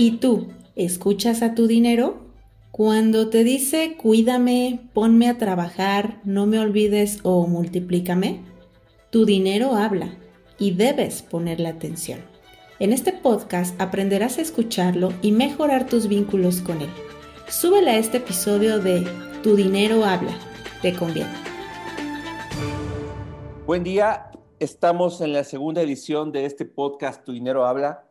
[0.00, 2.28] ¿Y tú, escuchas a tu dinero?
[2.70, 8.40] Cuando te dice cuídame, ponme a trabajar, no me olvides o multiplícame,
[9.10, 10.14] tu dinero habla
[10.56, 12.20] y debes ponerle atención.
[12.78, 16.90] En este podcast aprenderás a escucharlo y mejorar tus vínculos con él.
[17.48, 19.04] Súbele a este episodio de
[19.42, 20.38] Tu dinero habla.
[20.80, 21.57] Te conviene.
[23.68, 24.30] Buen día.
[24.58, 28.02] Estamos en la segunda edición de este podcast Tu dinero habla.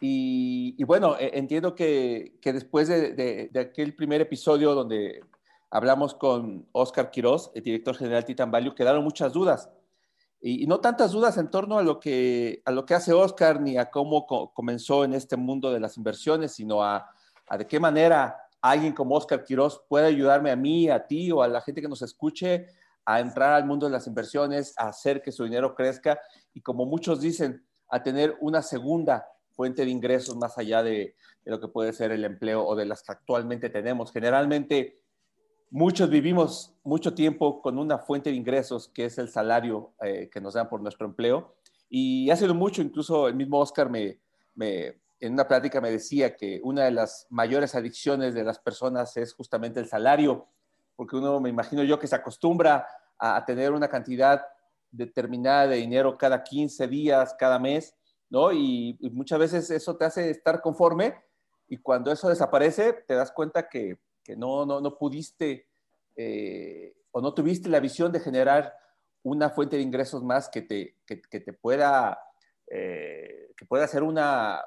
[0.00, 5.20] Y, bueno, e, entiendo que, después de, aquel primer episodio donde
[5.70, 9.68] hablamos con Oscar Quiroz, el director general Titan Value, quedaron muchas dudas.
[10.40, 13.76] Y, no tantas dudas en torno a lo, que, a lo que hace Oscar ni
[13.76, 17.10] a cómo comenzó en este mundo de las inversiones, sino a,
[17.46, 21.42] a de qué manera alguien como Oscar Quiroz puede ayudarme a mí, a ti o
[21.42, 22.68] a la gente que nos escuche
[23.04, 26.20] a entrar al mundo de las inversiones, a hacer que su dinero crezca
[26.52, 31.60] y como muchos dicen, a tener una segunda fuente de ingresos más allá de, lo
[31.60, 34.10] que puede ser el empleo o de las que actualmente tenemos.
[34.10, 35.02] Generalmente,
[35.70, 40.40] muchos vivimos mucho tiempo con una fuente de ingresos que es el salario eh, que
[40.40, 41.54] nos dan por nuestro empleo.
[41.88, 44.18] Y ha sido mucho, incluso el mismo Oscar me,
[45.20, 49.34] en una plática me decía que una de las mayores adicciones de las personas es
[49.34, 50.48] justamente el salario,
[50.96, 52.86] porque uno me imagino yo que se acostumbra
[53.18, 54.44] a, tener una cantidad
[54.90, 57.94] determinada de dinero cada 15 días, cada mes,
[58.30, 58.52] ¿no?
[58.52, 61.14] Y, muchas veces eso te hace estar conforme
[61.68, 63.98] y cuando eso desaparece te das cuenta que,
[64.36, 65.68] no, no, pudiste
[66.16, 68.74] eh, o no tuviste la visión de generar
[69.22, 72.18] una fuente de ingresos más que te, te pueda...
[72.66, 74.66] Eh, que pueda ser una,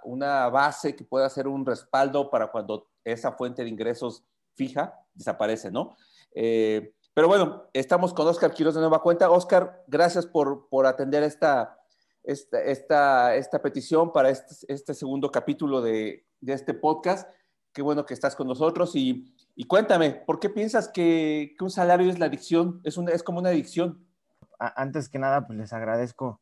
[0.52, 5.96] base, que pueda ser un respaldo para cuando esa fuente de ingresos fija desaparece, ¿no?
[6.40, 9.32] Eh, pero bueno, estamos con Oscar Quiroz de Nueva Cuenta.
[9.32, 11.80] Oscar, gracias por, por atender esta,
[12.24, 17.28] esta, esta, petición para este, este segundo capítulo de, de, este podcast.
[17.74, 21.72] Qué bueno que estás con nosotros y, y cuéntame, ¿por qué piensas que, que, un
[21.72, 22.82] salario es la adicción?
[22.84, 24.06] Es, una, es como una adicción.
[24.60, 26.40] Antes que nada, pues les agradezco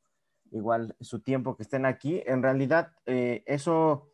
[0.52, 2.22] igual su tiempo que estén aquí.
[2.26, 4.12] En realidad, eh, eso,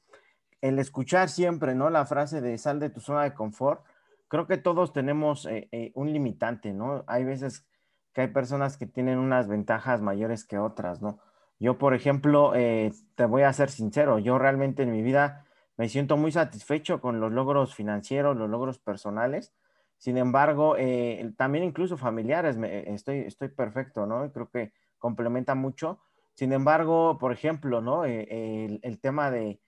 [0.62, 1.90] el escuchar siempre, ¿no?
[1.90, 3.84] La frase de sal de tu zona de confort,
[4.32, 7.04] creo que todos tenemos eh, eh, un limitante, ¿no?
[7.06, 7.68] Hay veces
[8.14, 11.20] que hay personas que tienen unas ventajas mayores que otras, ¿no?
[11.60, 15.46] Yo, por ejemplo, eh, te voy a ser sincero, yo realmente en mi vida
[15.78, 19.54] me siento muy satisfecho con los logros financieros, los logros personales.
[19.98, 24.32] Sin embargo, eh, también incluso familiares, estoy, estoy perfecto, ¿no?
[24.32, 26.00] Creo que complementa mucho.
[26.34, 28.06] Sin embargo, por ejemplo, ¿no?
[28.06, 29.60] Eh, el, tema de,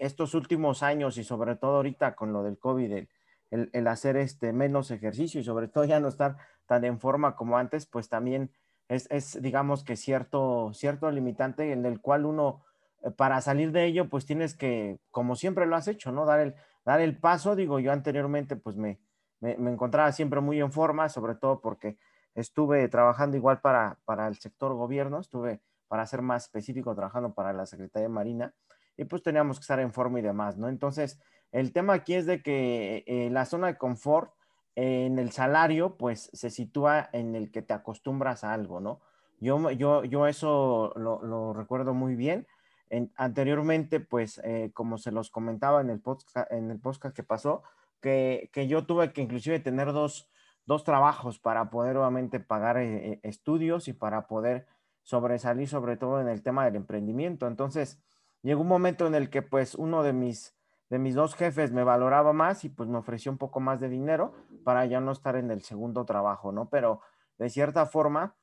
[0.00, 3.08] estos últimos años y sobre todo ahorita con lo del COVID, el,
[3.52, 6.36] el, hacer este menos ejercicio y sobre todo ya no estar
[6.66, 8.50] tan en forma como antes, pues también
[8.88, 12.62] es, digamos que cierto, cierto limitante en el cual uno,
[13.02, 16.24] eh, para salir de ello, pues tienes que, como siempre lo has hecho, ¿no?
[16.24, 16.54] Dar el,
[16.84, 19.00] dar el paso, digo, yo anteriormente, pues me,
[19.40, 21.98] me, encontraba siempre muy en forma, sobre todo porque
[22.34, 27.52] estuve trabajando igual para, para el sector gobierno, estuve, para ser más específico, trabajando para
[27.52, 28.54] la Secretaría de Marina,
[28.96, 30.68] y pues teníamos que estar en forma y demás, ¿no?
[30.68, 31.18] Entonces,
[31.52, 34.32] el tema aquí es de que eh, la zona de confort,
[34.74, 39.00] en el salario, pues se sitúa en el que te acostumbras a algo, ¿no?
[39.38, 42.46] Yo, yo, yo eso lo, recuerdo muy bien.
[43.16, 47.62] anteriormente, pues, eh, como se los comentaba en el podcast, en el podcast que pasó,
[48.00, 50.28] que, yo tuve que inclusive tener dos,
[50.84, 54.66] trabajos para poder obviamente pagar eh, eh, estudios y para poder
[55.02, 57.46] sobresalir sobre todo en el tema del emprendimiento.
[57.46, 58.00] Entonces,
[58.42, 60.54] llegó un momento en el que pues uno de mis
[60.92, 63.88] de mis dos jefes me valoraba más y pues me ofreció un poco más de
[63.88, 66.68] dinero para ya no estar en el segundo trabajo, ¿no?
[66.68, 67.00] Pero
[67.38, 68.36] de cierta forma,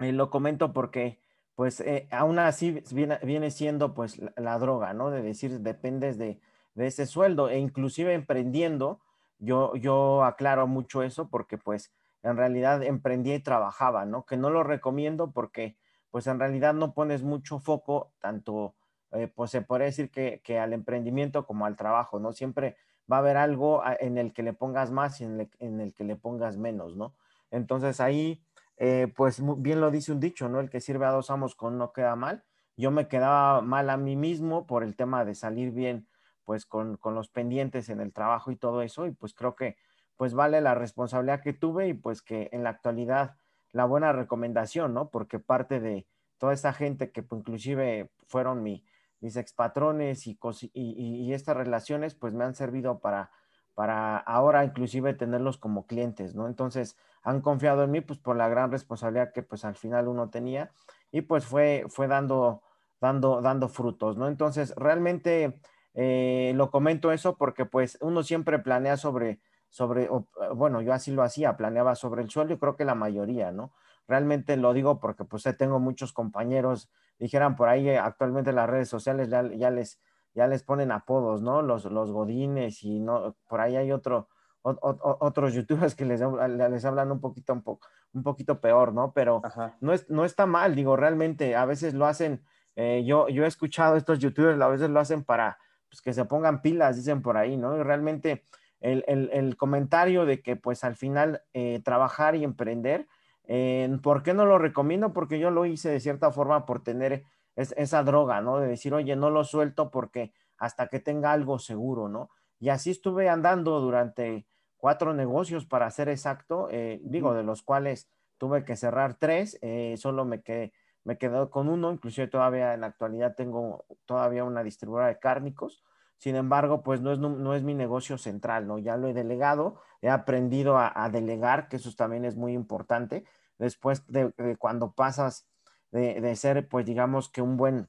[0.00, 1.20] eh, lo comento porque
[1.54, 5.10] pues eh, aún así viene, siendo pues la, droga, ¿no?
[5.10, 6.40] De decir, dependes de,
[6.74, 8.98] ese sueldo e inclusive emprendiendo,
[9.38, 11.92] yo, yo aclaro mucho eso porque pues
[12.24, 14.26] en realidad emprendí y trabajaba, ¿no?
[14.26, 15.76] Que no lo recomiendo porque
[16.10, 18.74] pues en realidad no pones mucho foco tanto
[19.12, 22.32] eh, pues se puede decir que, al emprendimiento como al trabajo, ¿no?
[22.32, 22.76] Siempre
[23.10, 25.40] va a haber algo ah, en el que le pongas más y en
[25.80, 27.14] el, que le pongas menos, ¿no?
[27.50, 28.42] Entonces ahí,
[28.76, 30.60] eh, pues bien lo dice un dicho, ¿no?
[30.60, 32.44] El que sirve a dos amos con no queda mal.
[32.76, 36.08] Yo me quedaba mal a mí mismo por el tema de salir bien,
[36.44, 39.76] pues con, con los pendientes en el trabajo y todo eso, y pues creo que
[40.16, 43.36] pues vale la responsabilidad que tuve y pues que en la actualidad
[43.72, 45.10] la buena recomendación, ¿no?
[45.10, 46.06] Porque parte de
[46.38, 48.84] toda esa gente que pues, inclusive fueron mi,
[49.26, 50.38] mis expatrones y,
[50.72, 53.32] y, estas relaciones pues me han servido para,
[53.74, 56.46] para ahora inclusive tenerlos como clientes, ¿no?
[56.46, 60.30] Entonces han confiado en mí pues por la gran responsabilidad que pues al final uno
[60.30, 60.70] tenía
[61.10, 62.62] y pues fue, fue dando,
[63.00, 64.28] dando, dando frutos, ¿no?
[64.28, 65.60] Entonces realmente
[65.94, 69.40] eh, lo comento eso porque pues uno siempre planea sobre,
[69.70, 70.08] sobre,
[70.54, 73.72] bueno, yo así lo hacía, planeaba sobre el sueldo y creo que la mayoría, ¿no?
[74.08, 79.28] Realmente lo digo porque pues tengo muchos compañeros, dijeran por ahí actualmente las redes sociales
[79.28, 80.00] ya, ya les
[80.36, 81.62] ya les ponen apodos, ¿no?
[81.62, 84.28] Los, los godines y no, por ahí hay otro,
[84.62, 87.64] otros youtubers que les, les hablan un poquito, un,
[88.12, 89.12] un poquito peor, ¿no?
[89.14, 89.40] Pero
[89.80, 92.44] no, es, no está mal, digo, realmente a veces lo hacen,
[92.76, 95.56] eh, yo, yo he escuchado estos youtubers, a veces lo hacen para
[95.88, 97.78] pues, que se pongan pilas, dicen por ahí, ¿no?
[97.78, 98.44] Y realmente
[98.80, 103.08] el, el, el comentario de que pues al final eh, trabajar y emprender,
[103.46, 105.12] eh, ¿por qué no lo recomiendo?
[105.12, 108.58] Porque yo lo hice de cierta forma por tener es, esa droga, ¿no?
[108.58, 112.30] De decir, oye, no lo suelto porque hasta que tenga algo seguro, ¿no?
[112.58, 114.46] Y así estuve andando durante
[114.76, 118.08] cuatro negocios, para ser exacto, eh, digo, de los cuales
[118.38, 120.72] tuve que cerrar tres, eh, solo me quedé,
[121.04, 125.82] me quedé con uno, inclusive todavía en la actualidad tengo todavía una distribuidora de cárnicos,
[126.18, 128.78] sin embargo, pues no es, no, es mi negocio central, ¿no?
[128.78, 133.24] Ya lo he delegado, he aprendido a, delegar, que eso también es muy importante.
[133.58, 135.46] Después de cuando pasas
[135.90, 137.88] de, ser, pues digamos que un buen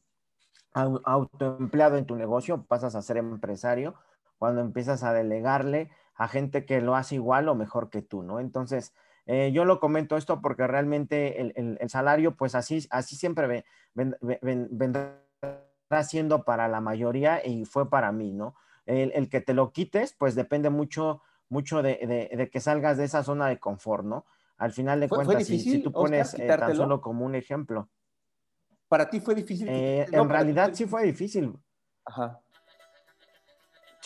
[0.74, 3.96] autoempleado en tu negocio, pasas a ser empresario
[4.38, 8.40] cuando empiezas a delegarle a gente que lo hace igual o mejor que tú, ¿no?
[8.40, 8.94] Entonces,
[9.26, 15.20] eh, yo lo comento esto porque realmente el, salario, pues así, así siempre vendrá
[16.04, 18.56] siendo para la mayoría y fue para mí, ¿no?
[18.86, 23.48] El, que te lo quites, pues depende mucho, mucho de, que salgas de esa zona
[23.48, 24.26] de confort, ¿no?
[24.58, 27.90] Al final de cuentas, si, tú pones eh, tan solo como un ejemplo.
[28.88, 29.68] ¿Para ti fue difícil?
[29.70, 31.54] Eh, en realidad sí fue difícil.
[32.06, 32.40] Ajá.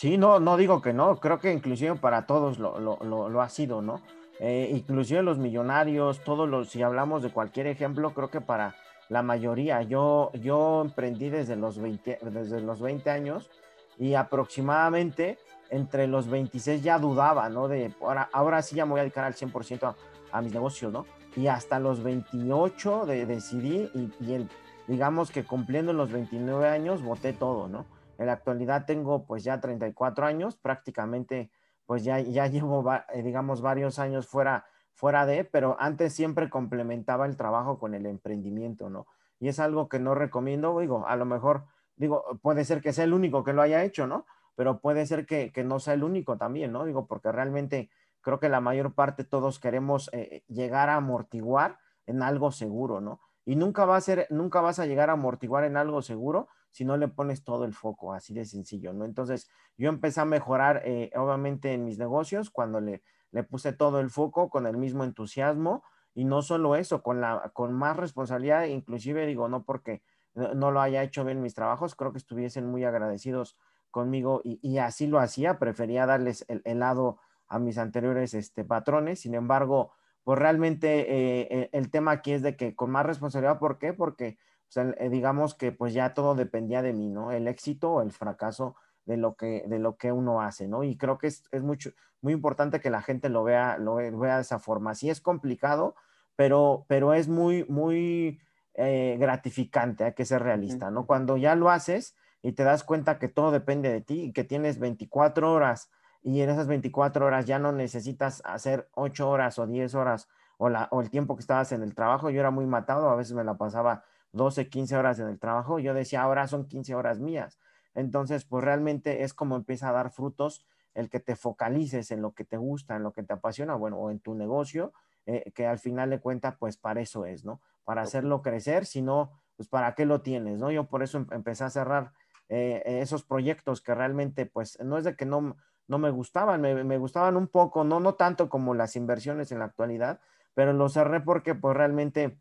[0.02, 4.02] Sí, no, no digo que no, creo que inclusive para todos lo, ha sido, ¿no?
[4.40, 8.74] Eh, inclusive los millonarios, todos los, si hablamos de cualquier ejemplo, creo que para
[9.08, 13.48] la mayoría, yo, yo emprendí desde los 20, desde los 20 años
[13.96, 15.38] y aproximadamente
[15.72, 17.66] entre los 26 ya dudaba, ¿no?
[17.66, 19.96] De ahora, ahora sí ya me voy a dedicar al 100% a,
[20.30, 21.06] a mis negocios, ¿no?
[21.34, 24.50] Y hasta los 28 de, decidí y, el,
[24.86, 27.86] digamos que cumpliendo los 29 años, voté todo, ¿no?
[28.18, 31.50] En la actualidad tengo pues ya 34 años, prácticamente
[31.86, 32.84] pues ya, ya llevo,
[33.14, 38.04] eh, digamos, varios años fuera, fuera de, pero antes siempre complementaba el trabajo con el
[38.04, 39.06] emprendimiento, ¿no?
[39.40, 41.64] Y es algo que no recomiendo, digo, a lo mejor,
[41.96, 44.26] digo, puede ser que sea el único que lo haya hecho, ¿no?
[44.54, 46.84] Pero puede ser que, que no sea el único también, ¿no?
[46.84, 47.90] Digo, porque realmente
[48.20, 53.20] creo que la mayor parte todos queremos eh, llegar a amortiguar en algo seguro, ¿no?
[53.44, 56.84] Y nunca va a ser, nunca vas a llegar a amortiguar en algo seguro si
[56.84, 59.04] no le pones todo el foco, así de sencillo, ¿no?
[59.04, 63.02] Entonces, yo empecé a mejorar, eh, obviamente, en mis negocios cuando le,
[63.32, 65.82] le puse todo el foco con el mismo entusiasmo
[66.14, 70.02] y no solo eso, con, la, con más responsabilidad, inclusive digo, no porque
[70.34, 73.56] no, lo haya hecho bien mis trabajos, creo que estuviesen muy agradecidos
[73.92, 77.18] conmigo y, así lo hacía, prefería darles el, el lado
[77.52, 79.20] a mis anteriores este, patrones.
[79.20, 79.92] Sin embargo,
[80.24, 83.92] pues realmente eh, eh, el tema aquí es de que con más responsabilidad, ¿por qué?
[83.92, 84.38] Porque
[84.74, 87.30] eh, digamos que pues ya todo dependía de mí, ¿no?
[87.30, 88.74] El éxito o el fracaso
[89.04, 90.82] de lo que, de lo que uno hace, ¿no?
[90.82, 91.90] Y creo que es, es mucho,
[92.20, 94.94] muy importante que la gente lo vea, lo vea de esa forma.
[94.94, 95.94] Sí es complicado,
[96.36, 98.40] pero, pero es muy, muy
[98.74, 101.04] gratificante, hay que ser realista, ¿no?
[101.04, 104.44] Cuando ya lo haces y te das cuenta que todo depende de ti y que
[104.44, 105.90] tienes 24 horas
[106.22, 110.68] y en esas 24 horas ya no necesitas hacer 8 horas o 10 horas o,
[110.68, 112.30] la, o el tiempo que estabas en el trabajo.
[112.30, 115.78] Yo era muy matado, a veces me la pasaba 12, 15 horas en el trabajo.
[115.78, 117.58] Yo decía, ahora son 15 horas mías.
[117.94, 122.32] Entonces, pues realmente es como empieza a dar frutos el que te focalices en lo
[122.32, 124.92] que te gusta, en lo que te apasiona, bueno, o en tu negocio,
[125.26, 127.60] eh, que al final de cuentas, pues para eso es, ¿no?
[127.84, 130.70] Para hacerlo crecer, si no, pues para qué lo tienes, ¿no?
[130.70, 132.12] Yo por eso em, empecé a cerrar
[132.54, 135.56] eh, esos proyectos que realmente, pues no es de que no,
[135.88, 139.64] no me gustaban, me, gustaban un poco, no, no tanto como las inversiones en la
[139.64, 140.20] actualidad,
[140.52, 142.38] pero lo cerré porque pues realmente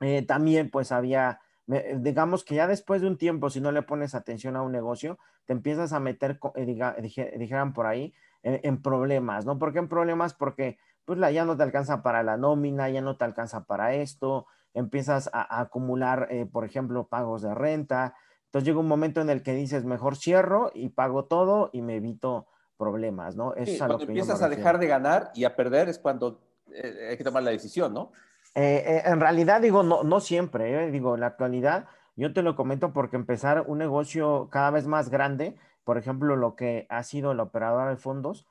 [0.00, 4.16] eh, también pues había, digamos que ya después de un tiempo, si no le pones
[4.16, 9.60] atención a un negocio, te empiezas a meter, eh, dijeran por ahí, en, problemas, ¿no?
[9.60, 10.34] ¿Por qué en problemas?
[10.34, 13.94] Porque pues la, ya no te alcanza para la nómina, ya no te alcanza para
[13.94, 18.14] esto, empiezas a, acumular, eh, por ejemplo, pagos de renta.
[18.46, 21.96] Entonces llega un momento en el que dices, mejor cierro y pago todo y me
[21.96, 23.54] evito problemas, ¿no?
[23.54, 26.40] Es cuando empiezas a dejar de ganar y a perder es cuando
[26.72, 28.12] eh, hay que tomar la decisión, ¿no?
[28.54, 31.86] Eh, eh, en realidad digo, no, no siempre, digo, en la actualidad,
[32.16, 36.56] yo te lo comento porque empezar un negocio cada vez más grande, por ejemplo, lo
[36.56, 38.46] que ha sido la operadora de fondos,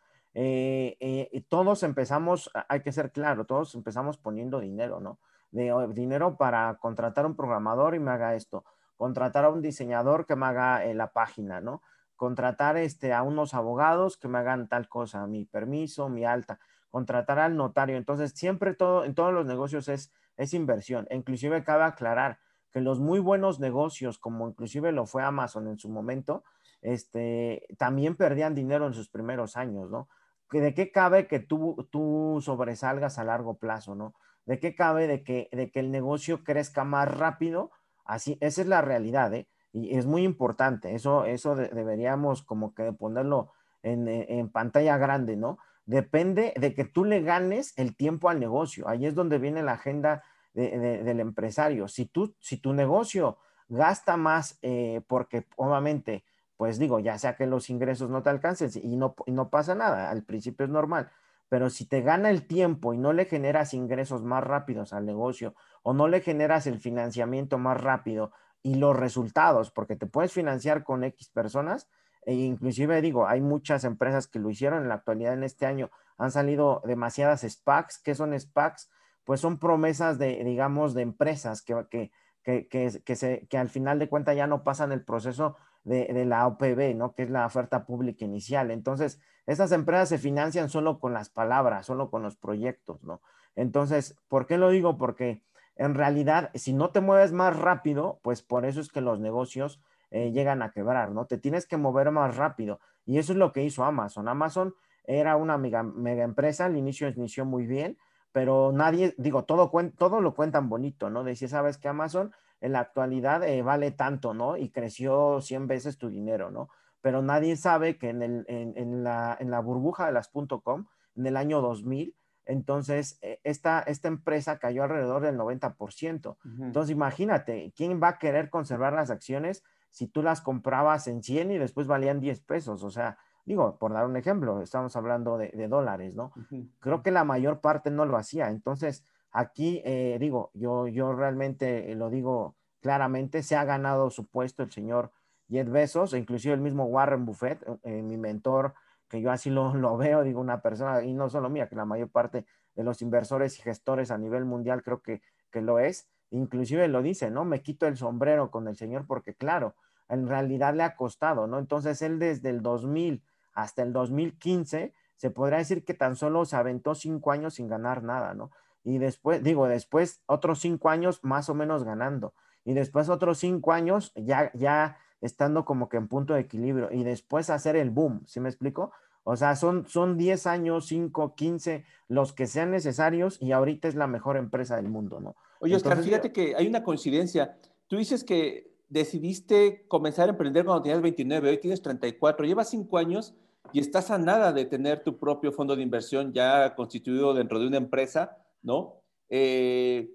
[1.50, 5.18] todos empezamos, hay que ser claro, todos empezamos poniendo dinero, ¿no?
[5.52, 8.64] De, dinero para contratar a un programador y me haga esto,
[8.98, 11.82] contratar a un diseñador que me haga la página, ¿no?
[12.16, 16.60] Contratar este, a unos abogados que me hagan tal cosa, mi permiso, mi alta,
[16.90, 17.98] contratar al notario.
[17.98, 21.08] Entonces, siempre todo, en todos los negocios es, es inversión.
[21.10, 22.40] E inclusive cabe aclarar
[22.72, 26.44] que los muy buenos negocios, como inclusive lo fue Amazon en su momento,
[26.82, 30.10] este, también perdían dinero en sus primeros años, ¿no?
[30.52, 34.14] ¿De qué cabe que tú, tú sobresalgas a largo plazo, ¿no?
[34.46, 37.72] ¿De qué cabe de que, de que el negocio crezca más rápido?
[38.06, 39.48] Así, esa es la realidad, ¿eh?
[39.74, 43.52] Y es muy importante, eso, eso deberíamos como que ponerlo
[43.84, 45.58] en, en, pantalla grande, ¿no?
[45.86, 48.88] Depende de que tú le ganes el tiempo al negocio.
[48.88, 51.90] Ahí es donde viene la agenda del empresario.
[51.90, 56.24] Si, tú, si tu negocio gasta más eh, porque obviamente
[56.58, 60.10] pues digo, ya sea que los ingresos no te alcancen y no, no pasa nada,
[60.10, 61.12] al principio es normal,
[61.50, 65.56] pero si te gana el tiempo y no le generas ingresos más rápidos al negocio
[65.84, 68.32] o no le generas el financiamiento más rápido
[68.64, 71.88] y los resultados, porque te puedes financiar con X personas,
[72.26, 75.92] e inclusive digo, hay muchas empresas que lo hicieron en la actualidad en este año,
[76.18, 78.90] han salido demasiadas SPACs, ¿qué son SPACs?
[79.24, 82.12] Pues son promesas de, digamos, de empresas que, que,
[82.44, 82.68] que,
[83.04, 87.14] que, se, al final de cuentas ya no pasan el proceso de, la OPB, ¿no?
[87.14, 88.72] Que es la oferta pública inicial.
[88.72, 93.22] Entonces, estas empresas se financian solo con las palabras, solo con los proyectos, ¿no?
[93.56, 94.98] Entonces, ¿por qué lo digo?
[94.98, 95.44] Porque
[95.76, 99.82] en realidad, si no te mueves más rápido, pues por eso es que los negocios
[100.12, 101.26] eh, llegan a quebrar, ¿no?
[101.26, 102.80] Te tienes que mover más rápido.
[103.06, 104.28] Y eso es lo que hizo Amazon.
[104.28, 104.74] Amazon
[105.06, 107.98] era una mega, mega empresa, al inicio inició muy bien,
[108.32, 111.24] pero nadie, digo, todo, todo lo cuentan bonito, ¿no?
[111.24, 112.34] Decía, ¿sabes que Amazon
[112.66, 114.58] en la actualidad eh, vale tanto, ¿no?
[114.58, 116.70] Y creció 100 veces tu dinero, ¿no?
[117.00, 121.28] Pero nadie sabe que en, el, en, la, en la, burbuja de las .com, en
[121.28, 126.38] el año 2000, entonces eh, esta, esta empresa cayó alrededor del 90%.
[126.60, 131.52] Entonces imagínate, ¿quién va a querer conservar las acciones si tú las comprabas en 100
[131.52, 132.84] y después valían 10 pesos?
[132.84, 136.34] O sea, digo, por dar un ejemplo, estamos hablando de, dólares, ¿no?
[136.80, 138.50] Creo que la mayor parte no lo hacía.
[138.50, 139.06] Entonces,
[139.38, 144.72] Aquí, eh, digo, yo, yo realmente lo digo claramente, se ha ganado su puesto el
[144.72, 145.12] señor
[145.50, 148.76] Jeff Bezos, e inclusive el mismo Warren Buffett, eh, mi mentor,
[149.10, 151.84] que yo así lo, lo, veo, digo, una persona, y no solo mía, que la
[151.84, 156.08] mayor parte de los inversores y gestores a nivel mundial creo que, que lo es,
[156.30, 157.44] inclusive lo dice, ¿no?
[157.44, 159.76] Me quito el sombrero con el señor porque, claro,
[160.08, 161.60] en realidad le ha costado, ¿no?
[161.60, 163.22] Entonces él desde el 2000
[163.54, 168.02] hasta el 2015, se podría decir que tan solo se aventó cinco años sin ganar
[168.02, 168.52] nada, ¿no?
[168.86, 173.74] Y después, digo, después otros cinco años más o menos ganando y después otros cinco
[173.74, 178.22] años ya, ya estando como que en punto de equilibrio y después hacer el boom,
[178.28, 178.92] ¿sí me explico?
[179.24, 183.96] O sea, son, son 10 años, 5, 15, los que sean necesarios y ahorita es
[183.96, 185.36] la mejor empresa del mundo, ¿no?
[185.60, 187.58] Oye, Oscar, fíjate que hay una coincidencia.
[187.88, 192.98] Tú dices que decidiste comenzar a emprender cuando tenías 29, hoy tienes 34, llevas 5
[193.00, 193.34] años
[193.74, 197.66] y estás a nada de tener tu propio fondo de inversión ya constituido dentro de
[197.66, 199.02] una empresa ¿no?
[199.30, 200.12] Eh,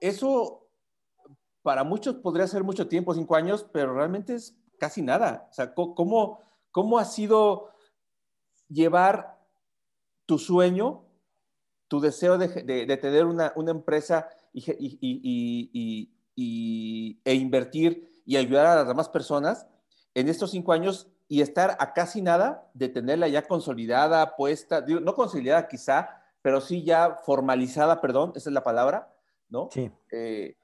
[0.00, 0.68] eso
[1.62, 5.46] para muchos podría ser mucho tiempo, cinco años, pero realmente es casi nada.
[5.50, 7.68] O sea, ¿cómo, cómo ha sido
[8.68, 9.38] llevar
[10.24, 11.04] tu sueño,
[11.88, 12.48] tu deseo de,
[12.96, 16.10] tener una, empresa y,
[17.24, 19.66] e invertir y ayudar a las demás personas
[20.14, 25.14] en estos cinco años y estar a casi nada de tenerla ya consolidada, puesta, no
[25.14, 29.14] consolidada quizá, pero sí ya formalizada, perdón, esa es la palabra,
[29.48, 29.68] ¿no?
[29.70, 29.90] Sí.
[30.12, 30.56] Eh,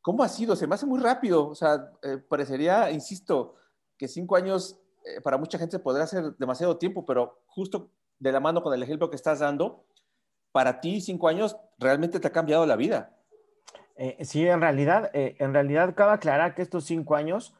[0.00, 0.56] ¿Cómo ha sido?
[0.56, 3.54] Se me hace muy rápido, o sea, eh, parecería, insisto,
[3.96, 8.40] que cinco años eh, para mucha gente podrá ser demasiado tiempo, pero justo de la
[8.40, 9.84] mano con el ejemplo que estás dando,
[10.50, 13.16] para ti cinco años realmente te ha cambiado la vida.
[14.20, 17.54] sí, en realidad, en realidad cabe aclarar que estos cinco años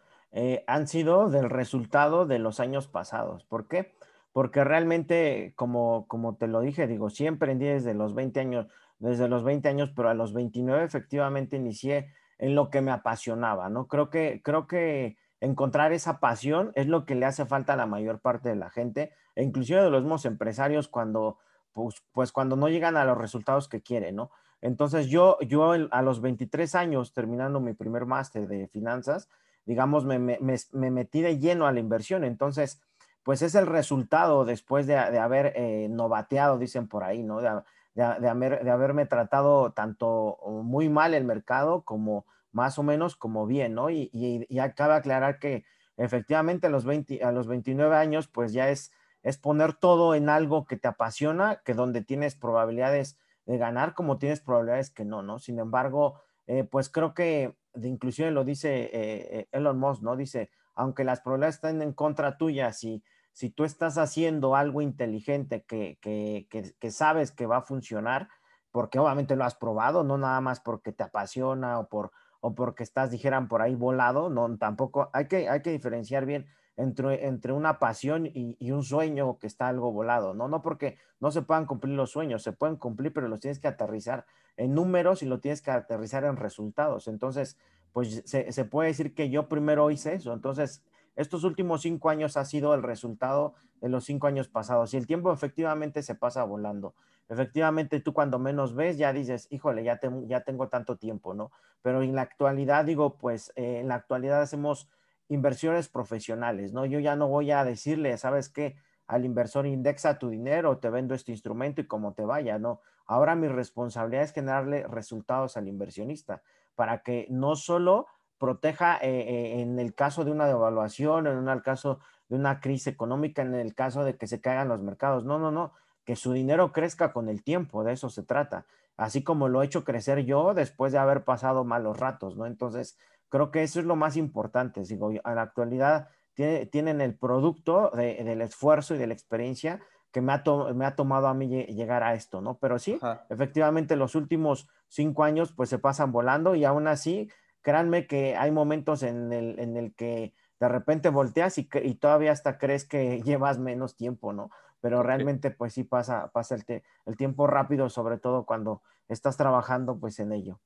[0.67, 3.45] han sido del resultado de los años pasados.
[3.45, 3.95] ¿Por qué?
[3.95, 4.03] porque
[4.35, 8.67] realmente, como, como te lo dije, digo, sí emprendí desde los 20 años,
[8.99, 13.69] desde los 20 años, pero a los 29 efectivamente inicié en lo que me apasionaba,
[13.69, 13.87] ¿no?
[13.87, 17.87] Creo que, creo que encontrar esa pasión es lo que le hace falta a la
[17.87, 21.39] mayor parte de la gente, e inclusive de los mismos empresarios cuando,
[21.73, 24.31] pues, pues cuando no llegan a los resultados que quieren, ¿no?
[24.61, 29.29] Entonces yo, yo a los 23 años, terminando mi primer máster de finanzas,
[29.67, 32.23] digamos, me, me metí de lleno a la inversión.
[32.23, 32.81] Entonces,
[33.23, 37.41] pues es el resultado después de, haber eh, novateado, dicen por ahí, ¿no?
[37.41, 37.63] De,
[37.95, 43.91] de, haberme tratado tanto muy mal el mercado como más o menos como bien, ¿no?
[43.91, 45.65] Y, y, acaba de aclarar que
[45.97, 50.29] efectivamente a los, 20, a los 29 años, pues ya es, es poner todo en
[50.29, 55.23] algo que te apasiona, que donde tienes probabilidades de ganar, como tienes probabilidades que no,
[55.23, 55.39] ¿no?
[55.39, 60.17] Sin embargo, eh, pues creo que de inclusive lo dice eh, Elon Musk, ¿no?
[60.17, 63.03] Dice, aunque las probabilidades están en contra tuya, si,
[63.33, 66.47] si tú estás haciendo algo inteligente que, que,
[66.79, 68.29] que, sabes que va a funcionar,
[68.71, 72.83] porque obviamente lo has probado, no nada más porque te apasiona o, por, o porque
[72.83, 77.53] estás, dijeran, por ahí volado, no, tampoco, hay que, hay que diferenciar bien entre, entre
[77.53, 80.49] una pasión y, y, un sueño que está algo volado, ¿no?
[80.49, 83.69] No porque no se puedan cumplir los sueños, se pueden cumplir, pero los tienes que
[83.69, 84.25] aterrizar
[84.57, 87.09] en números y lo tienes que aterrizar en resultados.
[87.09, 87.59] Entonces,
[87.93, 90.33] pues se, se puede decir que yo primero hice eso.
[90.33, 90.83] Entonces,
[91.15, 95.07] estos últimos cinco años ha sido el resultado de los cinco años pasados y el
[95.07, 96.95] tiempo efectivamente se pasa volando.
[97.29, 101.51] Efectivamente, tú cuando menos ves ya dices, híjole, ya, ya tengo tanto tiempo, ¿no?
[101.83, 104.89] Pero en la actualidad, digo, pues eh, en la actualidad hacemos
[105.29, 106.85] inversiones profesionales, ¿no?
[106.85, 108.77] Yo ya no voy a decirle, ¿sabes qué?
[109.07, 112.81] Al inversor indexa tu dinero, te vendo este instrumento y como te vaya, ¿no?
[113.07, 116.43] Ahora mi responsabilidad es generarle resultados al inversionista
[116.75, 118.07] para que no solo
[118.39, 122.89] proteja eh, eh, en el caso de una devaluación, en el caso de una crisis
[122.89, 125.25] económica, en el caso de que se caigan los mercados.
[125.25, 125.73] No, no, no,
[126.05, 128.67] que su dinero crezca con el tiempo, de eso se trata.
[128.97, 132.47] Así como lo he hecho crecer yo después de haber pasado malos ratos, ¿no?
[132.47, 132.99] Entonces,
[133.29, 134.83] creo que eso es lo más importante.
[134.83, 139.81] Digo, en la actualidad tienen el producto del esfuerzo y de la experiencia
[140.13, 140.43] que me ha,
[140.75, 142.59] me ha tomado a mí llegar a esto, ¿no?
[142.59, 143.01] Pero sí,
[143.31, 147.31] efectivamente los últimos cinco años pues se pasan volando y aún así,
[147.63, 152.31] créanme que hay momentos en el, en el que de repente volteas y, y, todavía
[152.31, 154.51] hasta crees que llevas menos tiempo, ¿no?
[154.81, 159.99] Pero realmente pues sí pasa, pasa el, el tiempo rápido, sobre todo cuando estás trabajando
[159.99, 160.61] pues en ello.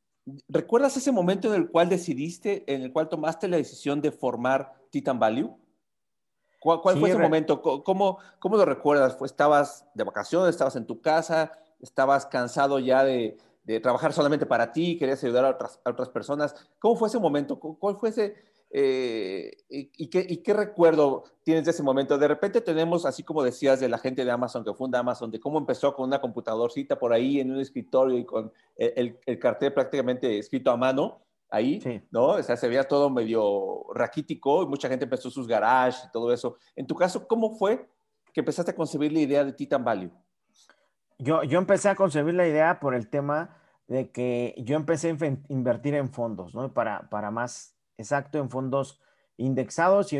[0.49, 4.75] ¿Recuerdas ese momento en el cual decidiste, en el cual tomaste la decisión de formar
[4.91, 5.57] Titan Value?
[6.67, 7.63] ¿Cuál, fue ese momento?
[7.63, 9.17] ¿Cómo, ¿Cómo, lo recuerdas?
[9.25, 10.51] ¿Estabas de vacaciones?
[10.51, 11.53] ¿Estabas en tu casa?
[11.81, 14.99] ¿Estabas cansado ya de, de trabajar solamente para ti?
[14.99, 16.57] ¿Querías ayudar a otras, a otras, personas?
[16.81, 17.61] ¿Cómo fue ese momento?
[17.61, 18.35] ¿Cuál fue ese...
[18.71, 22.19] Eh, y, qué, ¿Y qué recuerdo tienes de ese momento?
[22.19, 25.39] De repente tenemos, así como decías, de la gente de Amazon que funda Amazon, de
[25.39, 29.73] cómo empezó con una computadorcita por ahí en un escritorio y con el, el cartel
[29.73, 31.81] prácticamente escrito a mano ahí,
[32.11, 32.29] ¿no?
[32.29, 36.33] O sea, se veía todo medio raquítico y mucha gente empezó sus garages y todo
[36.33, 36.57] eso.
[36.75, 37.89] En tu caso, ¿cómo fue
[38.33, 40.11] que empezaste a concebir la idea de Titan Value?
[41.19, 43.57] Yo, yo empecé a concebir la idea por el tema
[43.87, 45.17] de que yo empecé a
[45.49, 46.73] invertir en fondos, ¿no?
[46.75, 49.01] Para, para más exacto, en fondos
[49.37, 50.17] indexados y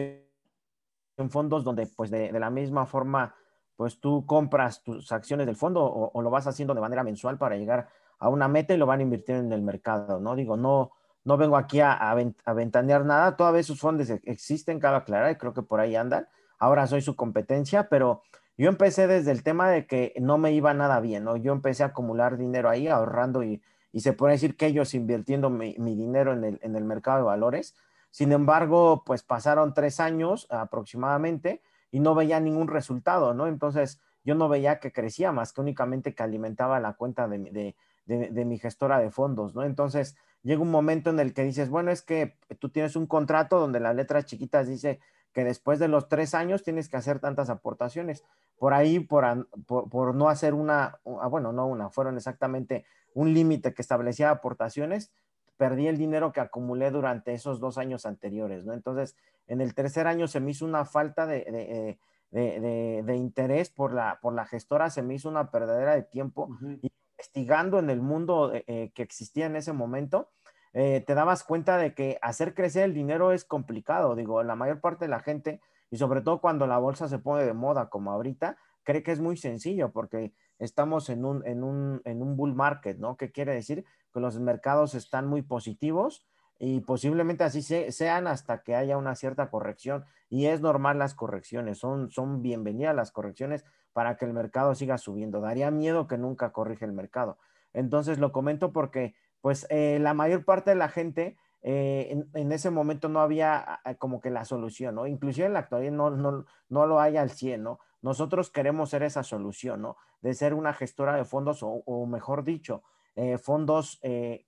[1.17, 3.35] en fondos donde, pues, de, la misma forma,
[3.77, 7.37] pues tú compras tus acciones del fondo o, o, lo vas haciendo de manera mensual
[7.37, 10.35] para llegar a una meta y lo van a invertir en el mercado, ¿no?
[10.35, 10.93] Digo, no,
[11.27, 12.15] no vengo aquí a,
[12.55, 16.29] ventanear nada, todavía sus fondos existen, cabe aclarar, y creo que por ahí andan.
[16.57, 18.23] Ahora soy su competencia, pero
[18.57, 21.37] yo empecé desde el tema de que no me iba nada bien, ¿no?
[21.37, 23.61] Yo empecé a acumular dinero ahí, ahorrando y,
[23.93, 27.75] se puede decir que ellos invirtiendo mi, dinero en el, en el, mercado de valores.
[28.11, 31.61] Sin embargo, pues pasaron tres años aproximadamente
[31.91, 33.49] y no veía ningún resultado, ¿no?
[33.49, 37.77] Entonces yo no veía que crecía más que únicamente que alimentaba la cuenta de, de
[38.07, 39.65] mi gestora de fondos, ¿no?
[39.65, 43.59] Entonces llega un momento en el que dices, bueno, es que tú tienes un contrato
[43.59, 45.01] donde las letras chiquitas dice
[45.33, 48.25] que después de los tres años tienes que hacer tantas aportaciones.
[48.57, 53.75] Por ahí, por, por, no hacer una, ah, bueno, no una, fueron exactamente un límite
[53.75, 55.13] que establecía aportaciones,
[55.57, 58.73] perdí el dinero que acumulé durante esos dos años anteriores, ¿no?
[58.73, 59.17] Entonces,
[59.47, 61.99] en el tercer año se me hizo una falta de,
[62.31, 66.49] de, interés por la, por la gestora, se me hizo una perdedera de tiempo.
[66.83, 70.29] y investigando en el mundo eh, eh, que existía en ese momento,
[70.73, 74.15] eh, te dabas cuenta de que hacer crecer el dinero es complicado.
[74.15, 77.45] Digo, la mayor parte de la gente, y sobre todo cuando la bolsa se pone
[77.45, 82.03] de moda como ahorita, cree que es muy sencillo porque estamos en un, en un,
[82.05, 83.17] en un bull market, ¿no?
[83.17, 83.85] ¿Qué quiere decir?
[84.13, 86.27] Que los mercados están muy positivos
[86.59, 90.05] y posiblemente así sean hasta que haya una cierta corrección.
[90.29, 93.65] Y es normal las correcciones, son, son bienvenidas las correcciones
[93.97, 95.41] para que el mercado siga subiendo.
[95.41, 97.39] Daría miedo que nunca corrige el mercado.
[97.73, 102.69] Entonces lo comento porque pues eh, la mayor parte de la gente eh, en, ese
[102.69, 105.07] momento no había como que la solución, ¿no?
[105.07, 107.79] Inclusive en la actualidad no, no, no lo hay al 100, ¿no?
[108.03, 109.97] Nosotros queremos ser esa solución, ¿no?
[110.21, 112.83] De ser una gestora de fondos o mejor dicho,
[113.15, 113.99] eh, fondos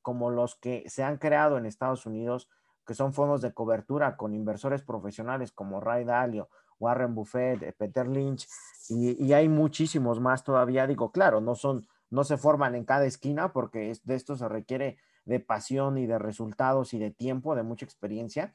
[0.03, 2.51] como los que se han creado en Estados Unidos,
[2.87, 8.07] que son fondos de cobertura con inversores profesionales como Ray Dalio, Warren Buffett, eh, Peter
[8.07, 8.47] Lynch,
[8.88, 10.87] y, hay muchísimos más todavía.
[10.87, 14.97] Digo, claro, no son, no se forman en cada esquina porque de esto se requiere
[15.25, 18.55] de pasión y de resultados y de tiempo, de mucha experiencia.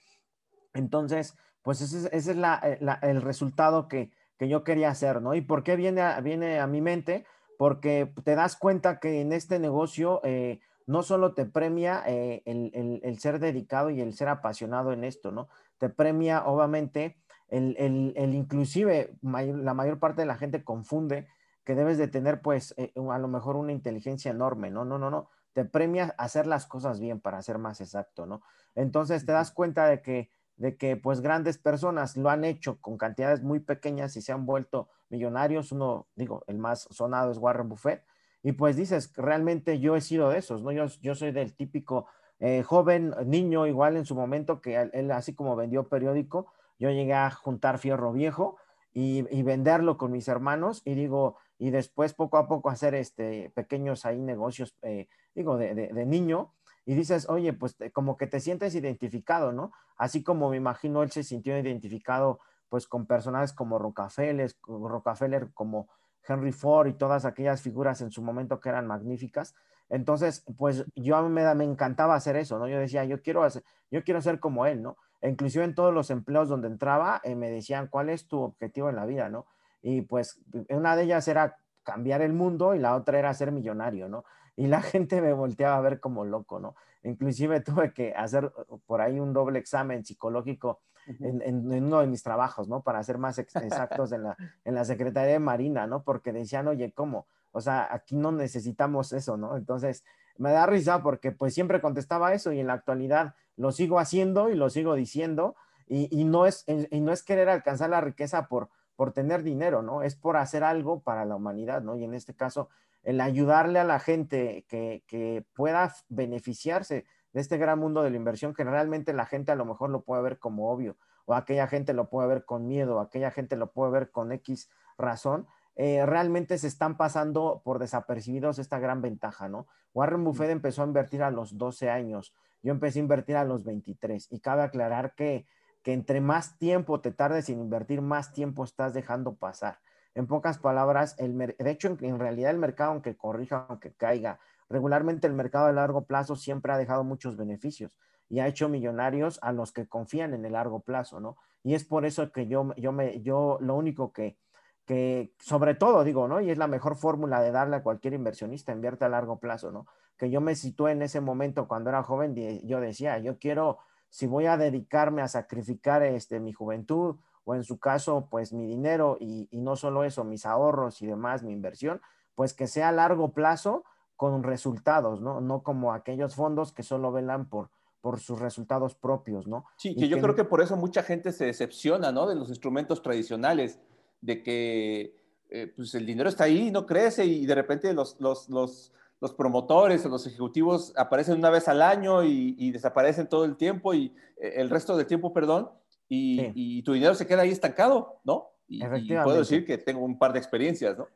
[0.74, 2.56] Entonces, pues ese, es la,
[3.04, 5.36] el resultado que, que yo quería hacer, ¿no?
[5.36, 7.26] ¿Y por qué viene a, viene a mi mente?
[7.58, 13.20] Porque te das cuenta que en este negocio eh, no solo te premia eh, el,
[13.20, 15.48] ser dedicado y el ser apasionado en esto, ¿no?
[15.78, 17.18] Te premia, obviamente,
[17.50, 21.28] el, el inclusive, la mayor parte de la gente confunde
[21.64, 24.86] que debes de tener, pues, eh, a lo mejor una inteligencia enorme, ¿no?
[24.86, 25.30] No, no, no.
[25.54, 28.42] Te premia hacer las cosas bien, para ser más exacto, ¿no?
[28.76, 32.98] Entonces te das cuenta de que de que pues grandes personas lo han hecho con
[32.98, 35.72] cantidades muy pequeñas y se han vuelto millonarios.
[35.72, 38.04] Uno, digo, el más sonado es Warren Buffett.
[38.44, 40.72] Y pues dices, realmente yo he sido de esos, ¿no?
[40.72, 42.08] Yo, yo soy del típico
[42.40, 46.48] eh, joven, niño, igual en su momento, que él, así como vendió periódico,
[46.84, 48.58] yo llegué a juntar fierro viejo
[48.94, 54.06] y, venderlo con mis hermanos y digo, y después poco a poco hacer este pequeños
[54.06, 56.52] ahí negocios, eh, digo, de, niño
[56.86, 59.72] y dices, oye, pues como que te sientes identificado, ¿no?
[59.96, 65.88] Así como me imagino él se sintió identificado pues con personajes como Rockefeller, Rockefeller como
[66.28, 69.56] Henry Ford y todas aquellas figuras en su momento que eran magníficas.
[69.88, 72.68] Entonces, pues yo a mí me, me encantaba hacer eso, ¿no?
[72.68, 74.98] Yo decía, yo quiero, hacer, yo quiero ser como él, ¿no?
[75.24, 78.98] Inclusive en todos los empleos donde entraba, eh, me decían, ¿cuál es tu objetivo en
[78.98, 79.46] la vida, ¿no?
[79.82, 84.08] Y pues una de ellas era cambiar el mundo y la otra era ser millonario,
[84.08, 84.24] ¿no?
[84.56, 86.76] y la gente me volteaba a ver como loco, ¿no?
[87.04, 90.82] Inclusive tuve que hacer uh, por ahí un doble examen psicológico
[91.20, 92.82] en, uno de mis trabajos, ¿no?
[92.82, 96.04] Para ser más exactos en la, en la Secretaría de Marina, ¿no?
[96.04, 97.28] Porque decían, oye, ¿cómo?
[97.52, 99.58] O sea, aquí no necesitamos eso, ¿no?
[99.58, 100.06] Entonces,
[100.38, 104.50] me da risa porque pues siempre contestaba eso y en la actualidad lo sigo haciendo
[104.50, 105.56] y lo sigo diciendo
[105.88, 109.82] y, y no, es, y no es querer alcanzar la riqueza por, por tener dinero,
[109.82, 110.04] ¿no?
[110.04, 111.96] Es por hacer algo para la humanidad, ¿no?
[111.96, 112.70] Y en este caso,
[113.04, 118.54] el ayudarle a la gente que, pueda beneficiarse de este gran mundo de la inversión,
[118.54, 121.94] que realmente la gente a lo mejor lo puede ver como obvio, o aquella gente
[121.94, 126.06] lo puede ver con miedo, o aquella gente lo puede ver con X razón, eh,
[126.06, 129.68] realmente se están pasando por desapercibidos esta gran ventaja, ¿no?
[129.94, 132.34] Warren Buffett empezó a invertir a los 12 años,
[132.64, 135.46] yo empecé a invertir a los 23, y cabe aclarar que,
[135.84, 139.80] que entre más tiempo te tardes en invertir, más tiempo estás dejando pasar.
[140.16, 145.28] En pocas palabras, el de hecho, en, realidad el mercado, aunque corrija, aunque caiga, regularmente
[145.28, 147.98] el mercado a largo plazo siempre ha dejado muchos beneficios
[148.30, 151.38] y ha hecho millonarios a los que confían en el largo plazo, ¿no?
[151.64, 154.38] Y es por eso que yo, yo, me, yo lo único que,
[154.86, 156.42] que, sobre todo digo, ¿no?
[156.42, 159.88] Y es la mejor fórmula de darle a cualquier inversionista, invierte a largo plazo, ¿no?
[160.18, 164.28] Que yo me situé en ese momento cuando era joven, yo decía, yo quiero, si
[164.28, 169.18] voy a dedicarme a sacrificar este, mi juventud o en su caso, pues mi dinero
[169.20, 172.02] y, no solo eso, mis ahorros y demás, mi inversión,
[172.36, 173.84] pues que sea a largo plazo
[174.16, 175.42] con resultados, ¿no?
[175.42, 179.66] No como aquellos fondos que solo velan por, por sus resultados propios, ¿no?
[179.78, 182.28] Sí, que yo creo que por eso mucha gente se decepciona, ¿no?
[182.28, 183.80] De los instrumentos tradicionales,
[184.22, 188.50] de que eh, pues el dinero está ahí, no crece y de repente los, los,
[188.50, 188.92] los,
[189.24, 193.56] los promotores o los ejecutivos aparecen una vez al año y, y desaparecen todo el
[193.56, 195.70] tiempo y eh, el resto del tiempo, perdón,
[196.10, 198.50] y, tu dinero se queda ahí estancado, ¿no?
[198.68, 198.84] Y,
[199.24, 201.08] puedo decir que tengo un par de experiencias, ¿no?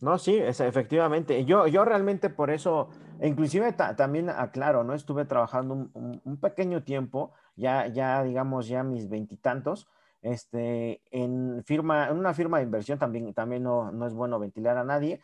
[0.00, 1.44] No, sí, es, efectivamente.
[1.44, 2.88] Yo, yo realmente por eso,
[3.22, 4.94] inclusive también aclaro, ¿no?
[4.94, 9.86] Estuve trabajando un, pequeño tiempo, ya, ya digamos, ya mis veintitantos,
[10.20, 14.76] este, en firma, en una firma de inversión también, también no, no es bueno ventilar
[14.78, 15.20] a nadie.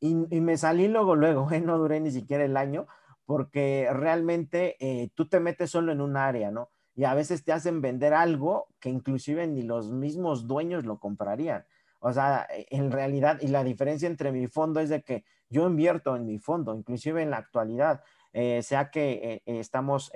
[0.00, 1.60] Y, me salí luego, luego, ¿eh?
[1.60, 2.86] no duré ni siquiera el año,
[3.26, 6.70] porque realmente eh, tú te metes solo en un área, ¿no?
[7.00, 11.64] y a veces te hacen vender algo que inclusive ni los mismos dueños lo comprarían.
[11.98, 15.66] O sea, e, en realidad, y la diferencia entre mi fondo es de que yo
[15.66, 18.02] invierto en mi fondo, inclusive en la actualidad,
[18.34, 20.12] eh, sea que eh, eh, estamos,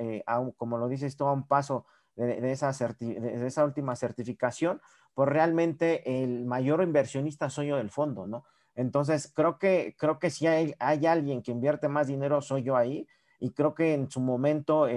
[0.58, 4.82] como lo dices tú, a un paso de, esa de, esa última certificación,
[5.14, 8.44] pues realmente el mayor inversionista soy yo del fondo, ¿no?
[8.74, 12.76] Entonces, creo que, creo que si hay, hay alguien que invierte más dinero, soy yo
[12.76, 13.06] ahí,
[13.38, 14.88] y creo que en su momento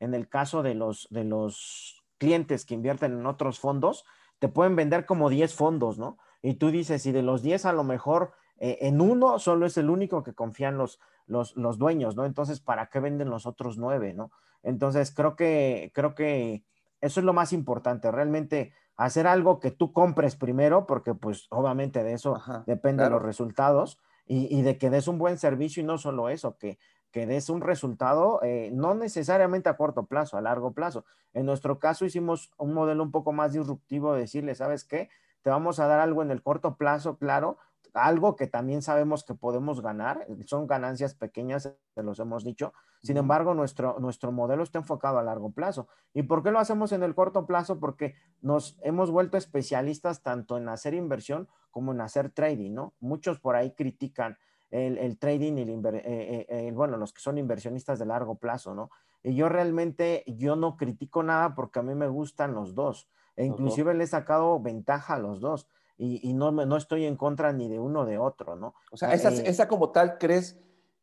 [0.00, 4.04] en el caso de los, de los clientes que invierten en otros fondos,
[4.38, 6.18] te pueden vender como 10 fondos, ¿no?
[6.42, 9.76] Y tú dices, y de los 10 a lo mejor eh, en uno solo es
[9.76, 12.24] el único que confían los, los, los, dueños, ¿no?
[12.24, 14.32] Entonces, ¿para qué venden los otros nueve, ¿no?
[14.62, 16.64] Entonces, creo que, creo que
[17.00, 18.72] eso es lo más importante, realmente
[19.04, 24.46] hacer algo que tú compres primero, porque pues obviamente de eso dependen los resultados, y,
[24.56, 26.78] y, de que des un buen servicio y no solo eso, que
[27.10, 31.04] que des un resultado, eh, no necesariamente a corto plazo, a largo plazo.
[31.34, 35.10] En nuestro caso hicimos un modelo un poco más disruptivo de decirle, ¿sabes qué?
[35.42, 37.58] Te vamos a dar algo en el corto plazo, claro,
[37.94, 42.72] algo que también sabemos que podemos ganar, son ganancias pequeñas, te los hemos dicho.
[43.02, 45.88] Sin embargo, nuestro, nuestro modelo está enfocado a largo plazo.
[46.12, 47.80] ¿Y por qué lo hacemos en el corto plazo?
[47.80, 52.94] Porque nos hemos vuelto especialistas tanto en hacer inversión como en hacer trading, ¿no?
[53.00, 54.36] Muchos por ahí critican
[54.70, 58.90] el, trading y el, eh, eh, bueno, los que son inversionistas de largo plazo, ¿no?
[59.22, 63.08] Y yo realmente, yo no critico nada porque a mí me gustan los dos.
[63.36, 65.66] E inclusive le he sacado ventaja a los dos
[66.02, 68.74] y, no, no estoy en contra ni de uno de otro, ¿no?
[68.90, 70.58] O sea, esa, eh, esa como tal, ¿crees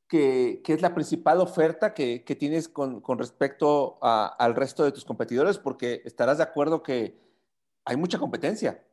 [0.07, 4.83] que, que es la principal oferta que, que tienes con, con respecto a, al resto
[4.83, 5.59] de tus competidores?
[5.59, 7.21] Porque estarás de acuerdo que
[7.85, 8.83] hay mucha competencia.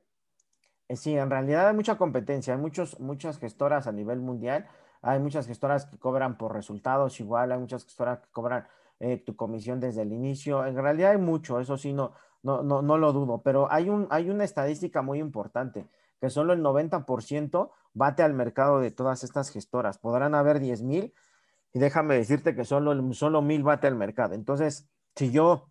[0.88, 4.68] Eh, sí, en realidad hay mucha competencia, hay muchos, muchas gestoras a nivel mundial,
[5.00, 8.68] hay muchas gestoras que cobran por resultados igual, hay muchas gestoras que cobran
[9.00, 12.12] eh, tu comisión desde el inicio, en realidad hay mucho, eso sí, no,
[12.44, 15.86] no, no, no lo dudo, pero hay, un, hay una estadística muy importante,
[16.20, 19.98] que solo el 90% bate al mercado de todas estas gestoras.
[19.98, 21.14] Podrán haber 10 mil
[21.72, 24.34] y déjame decirte que solo, solo mil bate al mercado.
[24.34, 25.70] Entonces, si yo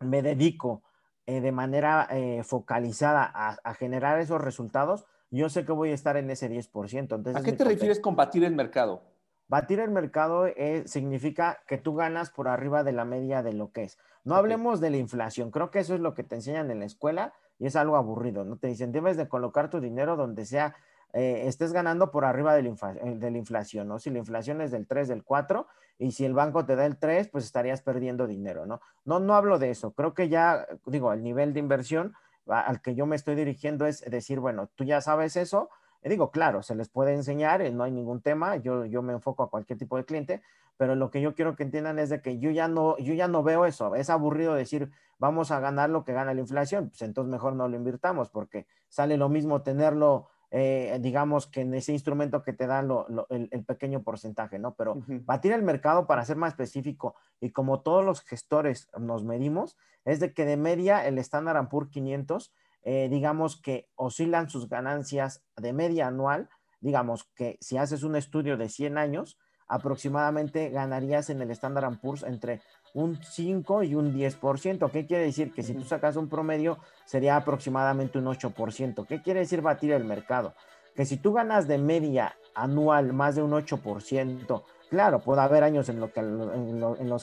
[0.00, 0.82] me dedico
[1.26, 6.16] eh, de manera eh, focalizada a, generar esos resultados, yo sé que voy a estar
[6.16, 6.98] en ese 10%.
[6.98, 9.02] Entonces, ¿A qué te refieres con batir el mercado?
[9.50, 13.72] Batir el mercado eh, significa que tú ganas por arriba de la media de lo
[13.72, 13.98] que es.
[14.22, 16.84] No hablemos de la inflación, creo que eso es lo que te enseñan en la
[16.84, 18.58] escuela y es algo aburrido, ¿no?
[18.58, 20.76] Te dicen, debes de colocar tu dinero donde sea,
[21.14, 22.70] eh, estés ganando por arriba de la,
[23.02, 23.98] eh, de la, inflación, ¿no?
[23.98, 25.66] Si la inflación es del 3, del 4,
[25.98, 28.80] y si el banco te da el 3, pues estarías perdiendo dinero, ¿no?
[29.04, 32.14] No, no hablo de eso, creo que ya, digo, el nivel de inversión
[32.46, 35.70] al que yo me estoy dirigiendo es decir, bueno, tú ya sabes eso,
[36.08, 39.42] digo, claro, se les puede enseñar, eh, no hay ningún tema, yo, yo me enfoco
[39.42, 40.42] a cualquier tipo de cliente,
[40.78, 43.28] pero lo que yo quiero que entiendan es de que yo ya no, yo ya
[43.28, 47.02] no veo eso, es aburrido decir, vamos a ganar lo que gana la inflación, pues
[47.02, 51.92] entonces mejor no lo invirtamos porque sale lo mismo tenerlo, eh, digamos que en ese
[51.92, 54.74] instrumento que te da el, pequeño porcentaje, ¿no?
[54.74, 59.76] Pero batir el mercado, para ser más específico, y como todos los gestores nos medimos,
[60.06, 65.42] es de que de media el Standard Poor's 500 eh, digamos que oscilan sus ganancias
[65.56, 66.48] de media anual,
[66.80, 69.38] digamos que si haces un estudio de 100 años,
[69.70, 72.60] aproximadamente ganarías en el Standard Poor's entre
[72.92, 74.90] un 5 y un 10%.
[74.90, 75.52] ¿Qué quiere decir?
[75.52, 79.06] Que si tú sacas un promedio sería aproximadamente un 8%.
[79.06, 80.54] ¿Qué quiere decir batir el mercado?
[80.96, 85.88] Que si tú ganas de media anual más de un 8%, claro, puede haber años
[85.88, 86.10] en, los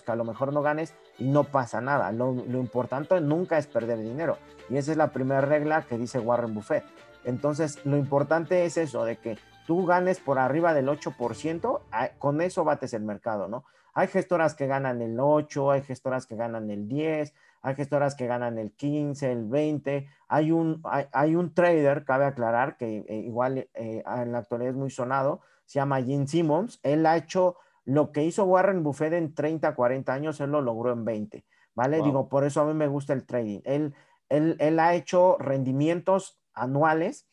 [0.02, 2.12] que a lo mejor no ganes y no pasa nada.
[2.12, 4.38] Lo, importante nunca es perder dinero.
[4.70, 6.84] Y esa es la primera regla que dice Warren Buffett.
[7.26, 11.82] Entonces, lo importante es eso, de que tú ganes por arriba del 8%,
[12.18, 13.66] con eso bates el mercado, ¿no?
[13.94, 18.28] Hay gestoras que ganan el 8, hay gestoras que ganan el 10, hay gestoras que
[18.28, 20.08] ganan el 15, el 20.
[20.28, 24.78] Hay un, hay, un trader, cabe aclarar, que eh, igual eh, en la actualidad es
[24.78, 26.80] muy sonado, se llama Jim Simmons.
[26.82, 30.92] Él ha hecho lo que hizo Warren Buffett en 30, 40 años, él lo logró
[30.92, 32.02] en 20, ¿vale?
[32.02, 33.62] Digo, por eso a mí me gusta el trading.
[33.64, 33.94] Él,
[34.30, 37.30] él, ha hecho rendimientos anuales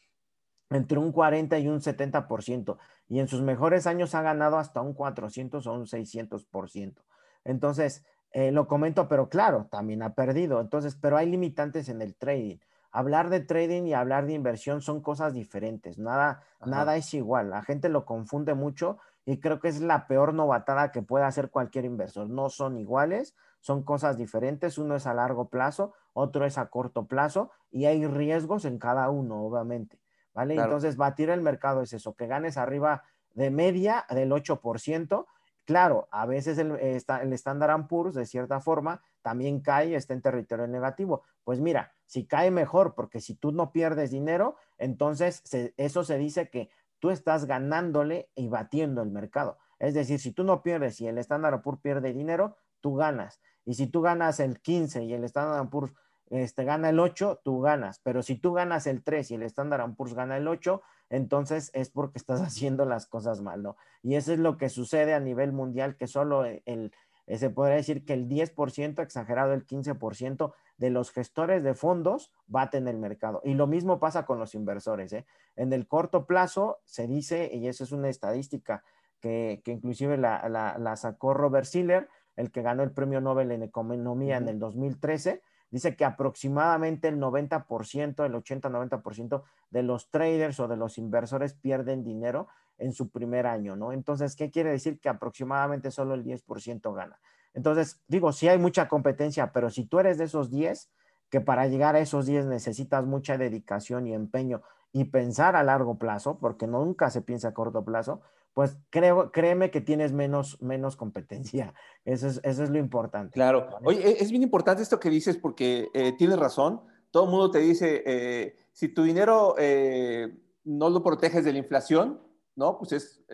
[0.71, 4.95] entre un 40 y un 70%, y en sus mejores años ha ganado hasta un
[4.95, 7.03] 400 o un 600%.
[7.45, 10.61] Entonces, eh, lo comento, pero claro, también ha perdido.
[10.61, 12.59] Entonces, pero hay limitantes en el trading.
[12.97, 15.99] Hablar de trading y hablar de inversión son cosas diferentes.
[15.99, 17.51] Nada, nada es igual.
[17.51, 21.51] La gente lo confunde mucho y creo que es la peor novatada que puede hacer
[21.51, 22.31] cualquier inversor.
[22.31, 24.79] No son iguales, son cosas diferentes.
[24.79, 29.11] Uno es a largo plazo, otro es a corto plazo y hay riesgos en cada
[29.11, 29.99] uno, obviamente.
[30.33, 30.55] ¿Vale?
[30.55, 33.03] Entonces, batir el mercado es eso, que ganes arriba
[33.35, 35.27] de media del 8%.
[35.65, 40.21] Claro, a veces el, el Standard Poor's, de cierta forma, también cae y está en
[40.21, 41.23] territorio negativo.
[41.43, 45.43] Pues mira, si cae mejor, porque si tú no pierdes dinero, entonces
[45.77, 49.59] eso se dice que tú estás ganándole y batiendo el mercado.
[49.79, 53.41] Es decir, si tú no pierdes y el Standard Poor's pierde dinero, tú ganas.
[53.65, 55.93] Y si tú ganas el 15 y el Standard Poor's
[56.31, 58.01] este, gana el 8, tú ganas.
[58.01, 61.91] Pero si tú ganas el 3 y el Standard Poor's gana el 8, entonces es
[61.91, 63.77] porque estás haciendo las cosas mal, ¿no?
[64.03, 66.93] Y eso es lo que sucede a nivel mundial, que solo el,
[67.27, 72.33] eh, se podría decir que el 10%, exagerado el 15% de los gestores de fondos
[72.47, 73.41] baten el mercado.
[73.45, 75.13] Y lo mismo pasa con los inversores.
[75.13, 75.27] ¿eh?
[75.57, 78.83] En el corto plazo se dice, y eso es una estadística
[79.21, 84.49] que, inclusive la, sacó Robert Siller, el que ganó el premio Nobel en Economía en
[84.49, 85.41] el 2013,
[85.75, 92.05] dice que aproximadamente el 90%, el 80-90% de los traders o de los inversores pierden
[92.05, 92.47] dinero
[92.79, 93.91] en su primer año, ¿no?
[93.91, 95.01] Entonces, ¿qué quiere decir?
[95.01, 97.19] Que aproximadamente solo el 10% gana.
[97.55, 100.93] Entonces, digo, sí hay mucha competencia, pero si tú eres de esos 10,
[101.29, 105.99] que para llegar a esos 10 necesitas mucha dedicación y empeño y pensar a largo
[105.99, 108.21] plazo, porque nunca se piensa a corto plazo,
[108.55, 111.75] pues creo, créeme que tienes menos, menos competencia.
[112.05, 113.33] Eso es, eso es lo importante.
[113.33, 113.69] Claro.
[113.83, 116.81] Oye, e, es bien importante esto que dices porque eh, tienes razón.
[117.11, 121.59] Todo el mundo te dice, eh, si tu dinero eh, no lo proteges de la
[121.59, 122.21] inflación,
[122.55, 122.79] ¿no?
[122.79, 123.25] Pues es,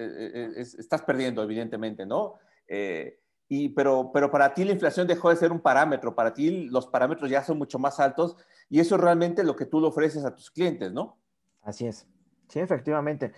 [0.79, 2.35] estás perdiendo, evidentemente, ¿no?
[3.49, 6.87] y, pero, pero para ti la inflación dejó de ser un parámetro, para ti los
[6.87, 8.37] parámetros ya son mucho más altos
[8.69, 11.19] y eso es realmente lo que tú le ofreces a tus clientes, ¿no?
[11.61, 12.07] Así es.
[12.51, 13.33] Sí, efectivamente.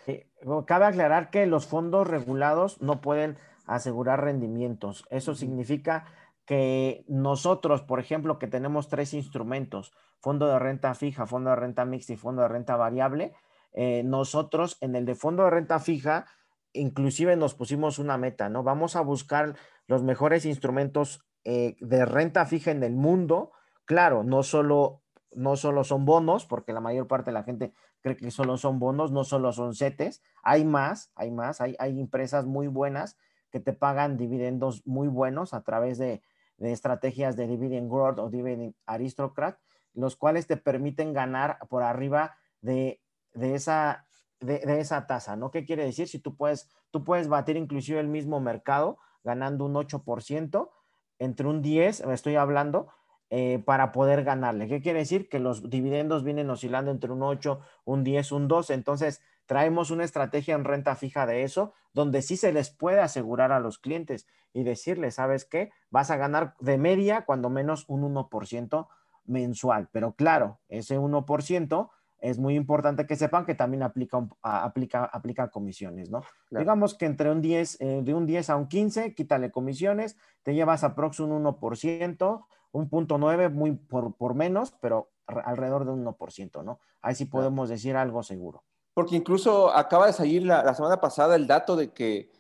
[0.66, 5.05] cabe aclarar que los fondos regulados no pueden asegurar rendimientos.
[5.11, 6.07] Eso significa
[6.46, 11.85] que nosotros, por ejemplo, que tenemos tres instrumentos, fondo de renta fija, fondo de renta
[11.85, 13.35] mixta y fondo de renta variable,
[13.75, 16.27] eh, nosotros en el de fondo de renta fija,
[16.72, 18.62] inclusive nos pusimos una meta, ¿no?
[18.62, 23.53] Vamos a buscar los mejores instrumentos eh, de renta fija en el mundo.
[23.85, 28.16] Claro, no solo, no solo son bonos, porque la mayor parte de la gente cree
[28.16, 32.44] que solo son bonos, no solo son CETES, hay más, hay más, hay, hay empresas
[32.44, 33.16] muy buenas
[33.52, 36.22] que te pagan dividendos muy buenos a través de,
[36.58, 39.58] estrategias de dividend growth o dividend aristocrat,
[39.94, 43.00] los cuales te permiten ganar por arriba de,
[43.34, 44.06] esa,
[44.38, 45.50] de, esa tasa, ¿no?
[45.50, 46.06] ¿Qué quiere decir?
[46.08, 50.70] Si tú puedes, tú puedes batir inclusive el mismo mercado ganando un 8%,
[51.18, 52.88] entre un 10, me estoy hablando,
[53.35, 54.68] eh, para poder ganarle.
[54.68, 55.31] ¿Qué quiere decir?
[55.31, 58.75] Que los dividendos vienen oscilando entre un 8, un 10, un 12.
[58.75, 63.51] Entonces, traemos una estrategia en renta fija de eso, donde sí se les puede asegurar
[63.51, 65.71] a los clientes y decirles, ¿sabes qué?
[65.88, 68.88] Vas a ganar de media cuando menos un 1%
[69.25, 69.88] mensual.
[69.92, 71.88] Pero claro, ese 1%
[72.21, 76.23] es muy importante que sepan que también aplica, aplica, aplica comisiones, ¿no?
[76.51, 80.55] Digamos que entre un 10, eh, de un 10 a un 15, quítale comisiones, te
[80.55, 86.04] llevas aproximadamente un 1%, un punto nueve muy por, por, menos, pero alrededor de un
[86.04, 86.80] 1%, ¿no?
[87.00, 88.64] Ahí sí podemos decir algo seguro.
[88.94, 92.30] Porque incluso acaba de salir la, semana pasada el dato de que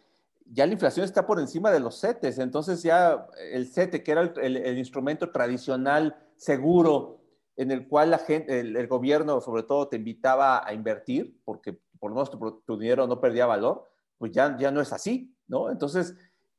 [0.46, 4.22] ya la inflación está por encima de los CETES, entonces ya el CETE, que era
[4.22, 7.20] el, instrumento tradicional seguro
[7.56, 12.10] en el cual la gente, el, gobierno sobre todo te invitaba a invertir, porque por
[12.10, 15.70] lo menos tu, tu, dinero no perdía valor, pues ya, ya no es así, ¿no?
[15.70, 16.14] Entonces,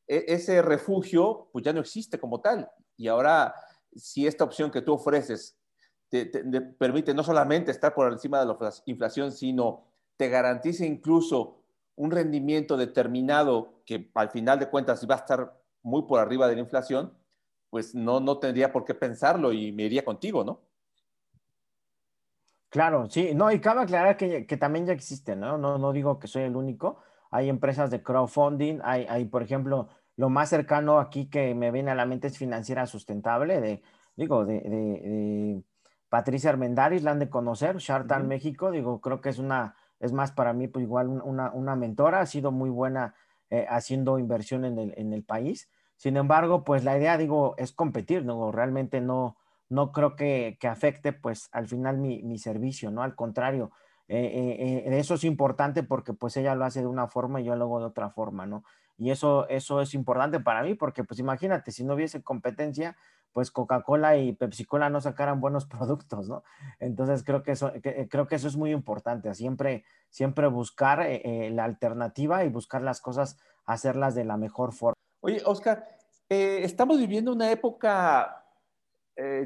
[0.08, 2.70] e, ese refugio pues ya no existe como tal.
[2.98, 3.56] Y ahora,
[3.96, 5.58] si esta opción que tú ofreces
[6.10, 6.26] te,
[6.62, 11.64] permite no solamente estar por encima de la inflación, sino te garantiza incluso
[11.96, 16.56] un rendimiento determinado que al final de cuentas va a estar muy por arriba de
[16.56, 17.14] la inflación,
[17.70, 20.62] pues no, no tendría por qué pensarlo y me iría contigo, ¿no?
[22.70, 25.58] Claro, sí, no, y cabe aclarar que, que también ya existe, ¿no?
[25.58, 25.78] ¿no?
[25.78, 27.00] No digo que soy el único.
[27.30, 31.92] Hay empresas de crowdfunding, hay, hay por ejemplo, lo más cercano aquí que me viene
[31.92, 33.82] a la mente es financiera sustentable, de,
[34.16, 35.64] digo, de,
[36.10, 40.32] Patricia Armendaris, la han de conocer, Shartan México, digo, creo que es una, es más
[40.32, 43.16] para mí, pues igual una, mentora, ha sido muy buena
[43.50, 45.70] eh, haciendo inversión en el, en el país.
[45.96, 48.52] Sin embargo, pues la idea, digo, es competir, ¿no?
[48.52, 49.38] Realmente no,
[49.70, 53.02] no creo que, afecte, pues, al final mi, servicio, ¿no?
[53.02, 53.72] Al contrario,
[54.08, 57.56] eh, eh, eso es importante porque, pues, ella lo hace de una forma y yo
[57.56, 58.64] lo hago de otra forma, ¿no?
[58.98, 62.96] Y eso, eso es importante para mí porque, pues imagínate, si no hubiese competencia,
[63.34, 66.44] pues Coca-Cola y Pepsi-Cola no sacaran buenos productos, ¿no?
[66.80, 71.22] Entonces creo que eso, eh, creo que eso es muy importante, siempre, siempre buscar eh,
[71.26, 74.94] eh, la alternativa y buscar las cosas, hacerlas de la mejor forma.
[75.22, 75.88] Oye, Oscar,
[76.30, 78.40] estamos viviendo una época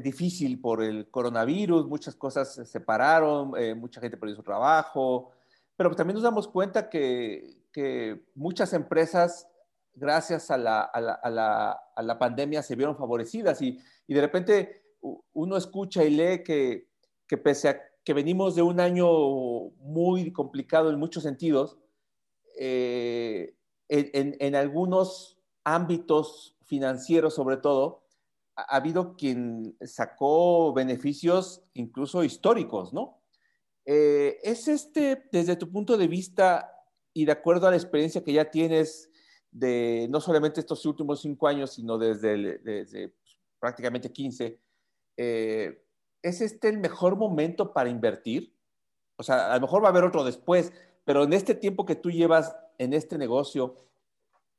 [0.02, 5.32] difícil por el coronavirus, muchas cosas se separaron, mucha gente perdió su trabajo,
[5.76, 9.48] pero también nos damos cuenta que, que muchas empresas,
[9.94, 14.14] gracias a la, a la, a la, a la pandemia, se vieron favorecidas y, y,
[14.14, 14.82] de repente
[15.32, 16.88] uno escucha y lee que,
[17.26, 19.06] que pese a que venimos de un año
[19.80, 21.78] muy complicado en muchos sentidos,
[22.58, 23.54] eh,
[23.88, 28.04] en, en, algunos ámbitos financieros sobre todo,
[28.56, 33.20] ha, habido quien sacó beneficios incluso históricos, ¿no?
[33.84, 36.77] Eh, ¿Es este, desde tu punto de vista,
[37.12, 39.10] y de acuerdo a la experiencia que ya tienes
[39.50, 43.12] de no solamente estos últimos cinco años, sino desde,
[43.58, 44.60] prácticamente 15,
[45.16, 45.84] eh,
[46.22, 48.54] ¿es este el mejor momento para invertir?
[49.16, 50.72] O sea, a lo mejor va a haber otro después,
[51.04, 53.76] pero en este tiempo que tú llevas en este negocio,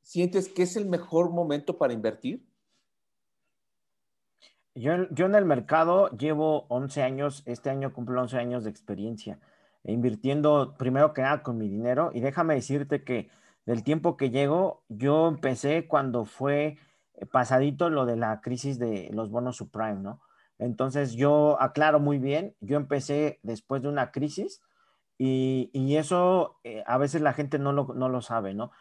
[0.02, 2.46] ¿sientes que es el mejor momento para invertir?
[4.76, 9.40] Yo, yo en el mercado llevo 11 años, este año cumplo 11 años de experiencia
[9.84, 12.12] invirtiendo primero que nada con mi dinero.
[12.14, 13.30] Y déjame decirte que
[13.66, 16.78] del tiempo que llego, yo empecé cuando fue
[17.16, 20.22] eh, pasadito lo de la crisis de los bonos subprime, ¿no?
[20.58, 24.62] Entonces yo aclaro muy bien, yo empecé después de una crisis
[25.18, 28.72] Y, eso eh, a veces la gente no lo, no lo sabe, ¿no?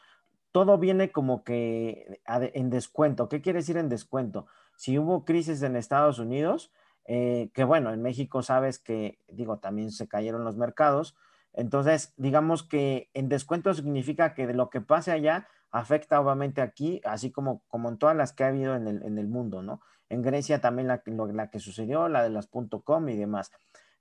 [0.53, 3.29] Todo viene como que en descuento.
[3.29, 4.47] ¿Qué quiere decir en descuento?
[4.77, 6.73] Si hubo crisis en Estados Unidos,
[7.11, 11.17] eh, que bueno, en México sabes que, digo, también se cayeron los mercados.
[11.55, 17.01] Entonces, digamos que en descuento significa que de lo que pase allá afecta obviamente aquí,
[17.05, 19.81] así como, como en todas las que ha habido en el, en el mundo, ¿no?
[20.11, 22.49] En Grecia también la, la que sucedió, la de las
[22.85, 23.53] .com y demás.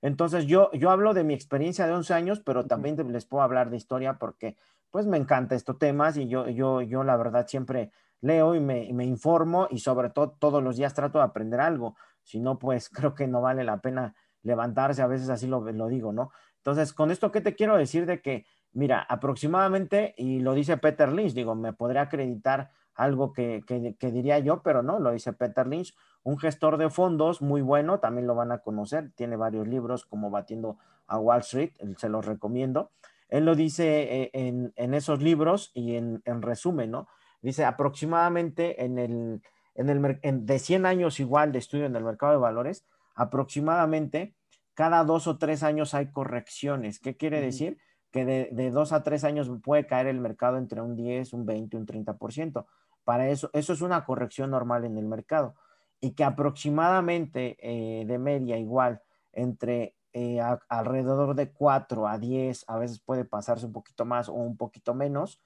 [0.02, 3.70] Entonces, yo, yo hablo de mi experiencia de 11 años, pero también les puedo hablar
[3.70, 4.54] de historia porque
[4.90, 7.90] pues me encanta estos temas y yo, yo, yo la verdad siempre
[8.20, 11.96] leo y me, informo y sobre todo todos los días trato de aprender algo.
[12.22, 16.12] Si no, pues creo que no vale la pena levantarse, a veces así lo, digo,
[16.12, 16.30] ¿no?
[16.58, 21.12] Entonces, con esto, ¿qué te quiero decir de que, mira, aproximadamente, y lo dice Peter
[21.12, 25.66] Lynch, digo, me podría acreditar algo que, que, diría yo, pero no, lo dice Peter
[25.66, 25.94] Lynch,
[26.24, 30.30] un gestor de fondos muy bueno, también lo van a conocer, tiene varios libros como
[30.30, 32.90] Batiendo a Wall Street, se los recomiendo.
[33.28, 37.08] Él lo dice eh, en, en esos libros y en, en, resumen, ¿no?
[37.40, 39.42] Dice aproximadamente en el,
[39.74, 44.34] en el de 100 años igual de estudio en el mercado de valores, aproximadamente
[44.74, 47.00] cada dos o tres años hay correcciones.
[47.00, 47.78] ¿Qué quiere decir?
[48.12, 51.46] Que de, de, dos a tres años puede caer el mercado entre un 10, un
[51.46, 52.64] 20, un 30%.
[53.02, 55.56] Para eso, eso es una corrección normal en el mercado.
[56.00, 62.78] Y que aproximadamente eh, de media igual entre eh, alrededor de 4 a 10, a
[62.78, 65.40] veces puede pasarse un poquito más o un poquito menos,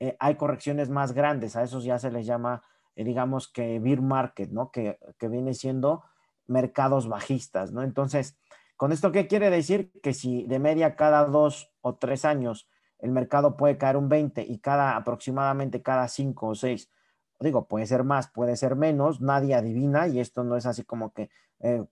[0.00, 2.62] eh, hay correcciones más grandes, a esos ya se les llama,
[2.96, 4.70] digamos que beer market, ¿no?
[4.70, 6.04] Que, que viene siendo
[6.46, 7.82] mercados bajistas, ¿no?
[7.82, 8.36] Entonces,
[8.76, 9.92] ¿Con esto qué quiere decir?
[10.02, 12.68] Que si de media cada dos o tres años
[12.98, 16.90] el mercado puede caer un 20 y cada aproximadamente cada cinco o seis,
[17.38, 21.12] digo, puede ser más, puede ser menos, nadie adivina y esto no es así como
[21.12, 21.30] que
[21.60, 21.84] eh,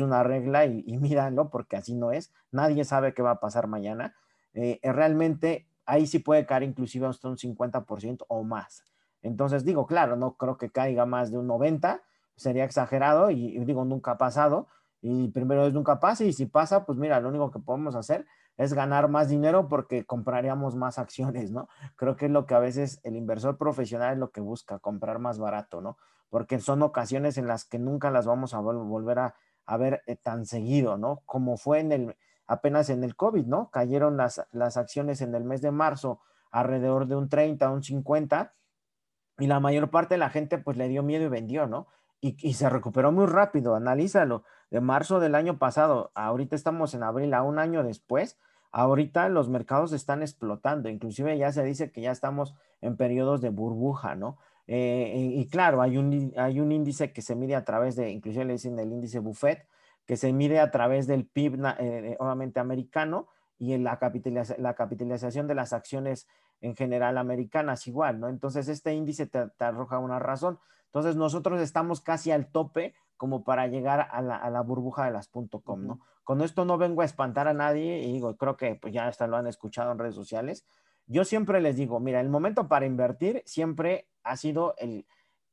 [0.00, 3.66] una regla y, y míranlo porque así no es, nadie sabe qué va a pasar
[3.66, 4.14] mañana.
[4.54, 8.84] Eh, eh, realmente ahí sí puede caer inclusive hasta un 50% o más.
[9.22, 12.02] Entonces digo, claro, no creo que caiga más de un 90,
[12.36, 14.68] sería exagerado y digo, nunca ha pasado,
[15.06, 18.24] y primero es nunca pase y si pasa, pues mira, lo único que podemos hacer
[18.56, 21.68] es ganar más dinero porque compraríamos más acciones, ¿no?
[21.96, 25.18] Creo que es lo que a veces el inversor profesional es lo que busca, comprar
[25.18, 25.98] más barato, ¿no?
[26.30, 30.46] Porque son ocasiones en las que nunca las vamos a volver a, ver eh, tan
[30.46, 31.20] seguido, ¿no?
[31.26, 32.16] Como fue en el,
[32.46, 33.70] apenas en el COVID, ¿no?
[33.70, 36.20] Cayeron las, las acciones en el mes de marzo
[36.50, 38.54] alrededor de un 30, un 50
[39.38, 41.88] y la mayor parte de la gente pues le dio miedo y vendió, ¿no?
[42.32, 47.34] y, se recuperó muy rápido, analízalo, de marzo del año pasado, ahorita estamos en abril,
[47.34, 48.38] a un año después,
[48.72, 53.50] ahorita los mercados están explotando, inclusive ya se dice que ya estamos en periodos de
[53.50, 54.38] burbuja, ¿no?
[54.66, 58.46] Eh, y, claro, hay un, hay un índice que se mide a través de, inclusive
[58.46, 59.66] le dicen el índice Buffett,
[60.06, 63.28] que se mide a través del PIB, eh, eh, obviamente americano,
[63.58, 63.98] y en la,
[64.58, 66.26] la capitalización de las acciones
[66.60, 68.28] en general americanas igual, ¿no?
[68.28, 70.58] Entonces, este índice te arroja una razón.
[70.94, 75.84] Entonces nosotros estamos casi al tope como para llegar a la, burbuja de las .com,
[75.84, 76.00] ¿no?
[76.22, 79.26] Con esto no vengo a espantar a nadie y digo, creo que pues ya hasta
[79.26, 80.64] lo han escuchado en redes sociales.
[81.06, 85.04] Yo siempre les digo, mira, el momento para invertir siempre ha sido el,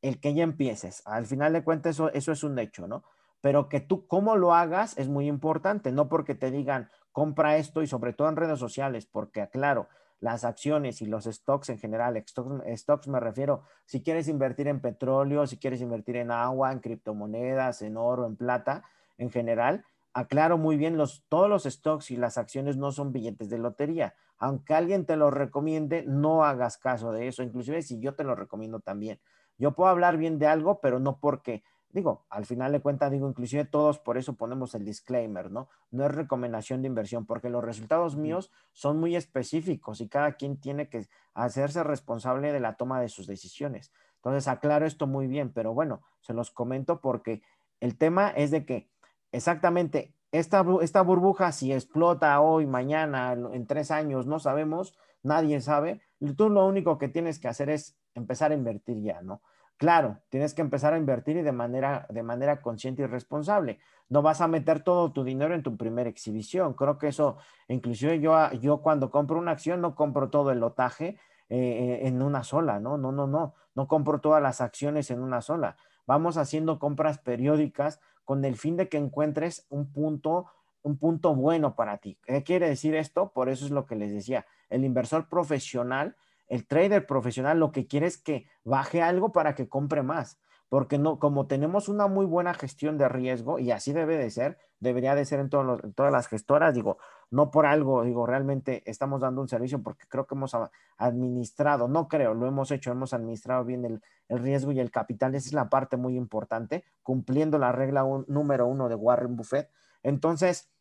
[0.04, 1.02] el que ya empieces.
[1.08, 3.04] Al final de cuentas eso, eso es un hecho, ¿no?
[3.42, 7.82] Pero que tú cómo lo hagas es muy importante, no porque te digan, compra esto
[7.82, 9.88] y sobre todo en redes sociales, porque aclaro,
[10.22, 12.24] las acciones y los stocks en general.
[12.26, 17.82] Stocks, me refiero, si quieres invertir en petróleo, si quieres invertir en agua, en criptomonedas,
[17.82, 18.84] en oro, en plata,
[19.18, 19.84] en general,
[20.14, 24.14] aclaro muy bien, los, todos los stocks y las acciones no son billetes de lotería.
[24.38, 27.44] Aunque alguien te lo recomiende, no hagas caso de eso.
[27.44, 29.20] Inclusive si yo te lo recomiendo también.
[29.58, 31.64] Yo puedo hablar bien de algo, pero no porque
[31.94, 35.70] digo, al final de cuentas, digo, inclusive todos por eso ponemos el disclaimer, ¿no?
[35.92, 40.58] No es recomendación de inversión, porque los resultados míos son muy específicos y cada quien
[40.58, 43.92] tiene que hacerse responsable de la toma de sus decisiones.
[44.18, 47.42] Entonces, aclaro esto muy bien, pero bueno, se los comento porque
[47.80, 48.90] el tema es de que
[49.32, 56.02] exactamente esta, esta burbuja, si explota hoy, mañana, en tres años, no sabemos, nadie sabe,
[56.38, 59.42] tú lo único que tienes que hacer es empezar a invertir ya, ¿no?
[59.82, 63.80] Claro, tienes que empezar a invertir y de manera, de manera consciente y responsable.
[64.10, 66.76] No vas a meter todo tu dinero en tu primera exhibición.
[66.76, 71.18] Creo que eso, inclusive yo, yo cuando compro una acción no compro todo el lotaje
[71.50, 73.00] eh, en una sola, ¿no?
[73.00, 73.56] No, no, no.
[73.74, 75.78] No compro todas las acciones en una sola.
[76.06, 80.46] Vamos haciendo compras periódicas con el fin de que encuentres un punto,
[80.84, 82.20] un punto bueno para ti.
[82.24, 83.32] ¿Qué quiere decir esto?
[83.34, 84.46] Por eso es lo que les decía.
[84.70, 86.18] El inversor profesional
[86.52, 90.38] el trader profesional lo que quiere es que baje algo para que compre más.
[90.68, 94.58] porque no, como tenemos una muy buena gestión de riesgo, y así debe de ser,
[94.80, 96.98] debería de ser en, todas las gestoras, digo,
[97.30, 100.56] no por algo, digo, realmente estamos dando un servicio porque creo que hemos
[100.98, 105.50] administrado, no creo, lo hemos hecho, hemos administrado bien el, riesgo y el capital, esa
[105.50, 109.70] es la parte muy importante, cumpliendo la regla número uno de Warren Buffett.
[110.04, 110.72] Entonces,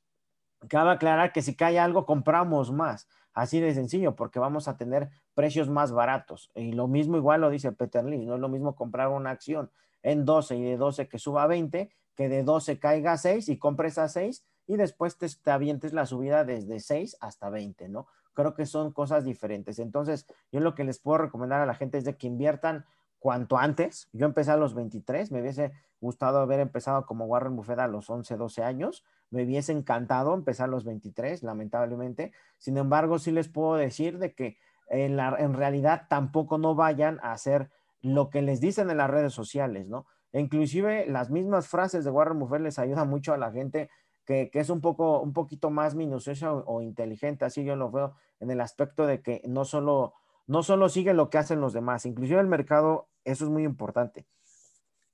[0.69, 3.09] cabe aclarar que si cae algo, compramos más.
[3.33, 6.51] Así de sencillo, porque vamos a tener precios más baratos.
[6.55, 9.71] Y lo mismo igual lo dice Peter Lee, no es lo mismo comprar una acción
[10.03, 13.49] en 12 y de 12 que suba a 20, que de 12 caiga a 6
[13.49, 17.89] y compres a 6 y después te, te avientes la subida desde 6 hasta 20,
[17.89, 18.07] ¿no?
[18.35, 19.79] Creo que son cosas diferentes.
[19.79, 22.85] Entonces, yo lo que les puedo recomendar a la gente es de que inviertan
[23.21, 24.09] cuanto antes.
[24.13, 28.11] Yo empecé a los 23, me hubiese gustado haber empezado como Warren Buffett a los
[28.11, 29.05] 11, 12 años.
[29.31, 32.33] Me hubiese encantado empezar los 23, lamentablemente.
[32.59, 34.59] Sin embargo, sí les puedo decir de que
[34.89, 37.71] en, la, en realidad tampoco no vayan a hacer
[38.03, 40.07] lo que les dicen en las redes sociales, ¿no?
[40.33, 43.91] Inclusive las mismas frases de Warren Buffett les ayudan mucho a la gente
[44.25, 48.15] que, es un poco, un poquito más minuciosa o, o, inteligente, así yo lo veo
[48.39, 50.15] en el aspecto de que no solo,
[50.47, 54.27] no solo sigue lo que hacen los demás, inclusive el mercado eso es muy importante.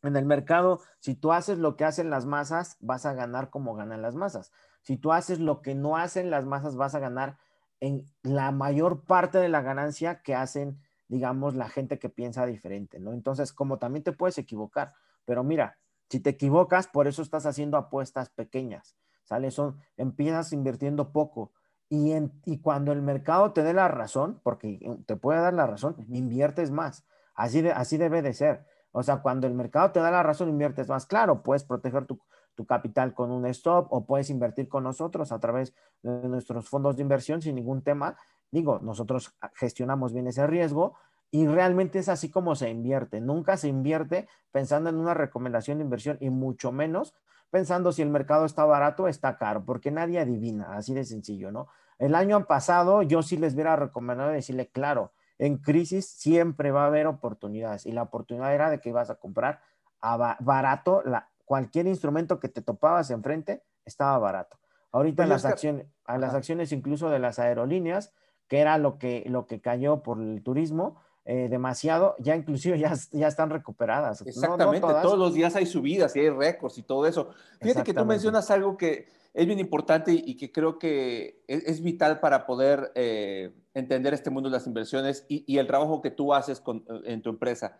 [0.06, 3.74] En el mercado, si tú haces lo que hacen las masas, vas a ganar como
[3.74, 4.52] ganan las masas.
[4.82, 7.38] Si tú haces lo que no hacen las masas, vas a ganar
[7.80, 12.98] en la mayor parte de la ganancia que hacen, digamos, la gente que piensa diferente,
[13.00, 13.12] ¿no?
[13.12, 14.94] Entonces, como también te puedes equivocar,
[15.24, 15.78] pero mira,
[16.08, 19.50] si te equivocas, por eso estás haciendo apuestas pequeñas, ¿sale?
[19.50, 21.52] Son, empiezas invirtiendo poco
[21.88, 25.96] y, y cuando el mercado te dé la razón, porque te puede dar la razón,
[26.08, 27.04] inviertes más.
[27.34, 28.66] Así, así debe de ser.
[28.92, 31.06] O sea, cuando el mercado te da la razón, inviertes más.
[31.06, 32.18] Claro, puedes proteger tu,
[32.66, 37.02] capital con un stop o puedes invertir con nosotros a través de nuestros fondos de
[37.02, 38.16] inversión sin ningún tema.
[38.50, 40.94] Digo, nosotros gestionamos bien ese riesgo
[41.30, 43.20] y realmente es así como se invierte.
[43.20, 47.14] Nunca se invierte pensando en una recomendación de inversión y mucho menos
[47.50, 51.52] pensando si el mercado está barato o está caro, porque nadie adivina, así de sencillo,
[51.52, 51.68] ¿no?
[51.98, 56.86] El año pasado yo sí les hubiera recomendado decirle, claro, en crisis siempre va a
[56.86, 59.60] haber oportunidades y la oportunidad era de que ibas a comprar
[60.00, 64.58] a barato, la, cualquier instrumento que te topabas enfrente estaba barato.
[64.92, 68.12] Ahorita las, acciones, a las acciones incluso de las aerolíneas,
[68.48, 72.94] que era lo que, lo que cayó por el turismo, eh, demasiado, ya inclusive ya,
[73.10, 74.24] ya están recuperadas.
[74.24, 77.30] Exactamente, todos los días hay subidas y hay récords y todo eso.
[77.60, 82.20] Fíjate que tú mencionas algo que es bien importante y que creo que es, vital
[82.20, 86.62] para poder eh, entender este mundo de las inversiones y, el trabajo que tú haces
[87.04, 87.78] en tu empresa.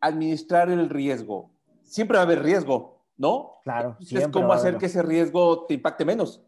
[0.00, 1.52] Administrar el riesgo.
[1.84, 3.60] Siempre va a haber riesgo, ¿no?
[3.62, 3.96] Claro.
[4.00, 6.42] Es cómo hacer que ese riesgo te impacte menos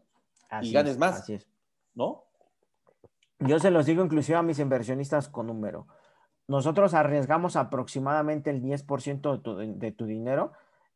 [0.61, 1.21] y ganes más.
[1.21, 1.47] Así es.
[1.95, 2.25] ¿No?
[3.39, 5.87] Yo se los digo inclusive a mis inversionistas con número.
[6.49, 10.51] Nosotros arriesgamos aproximadamente el 10% de tu, de tu dinero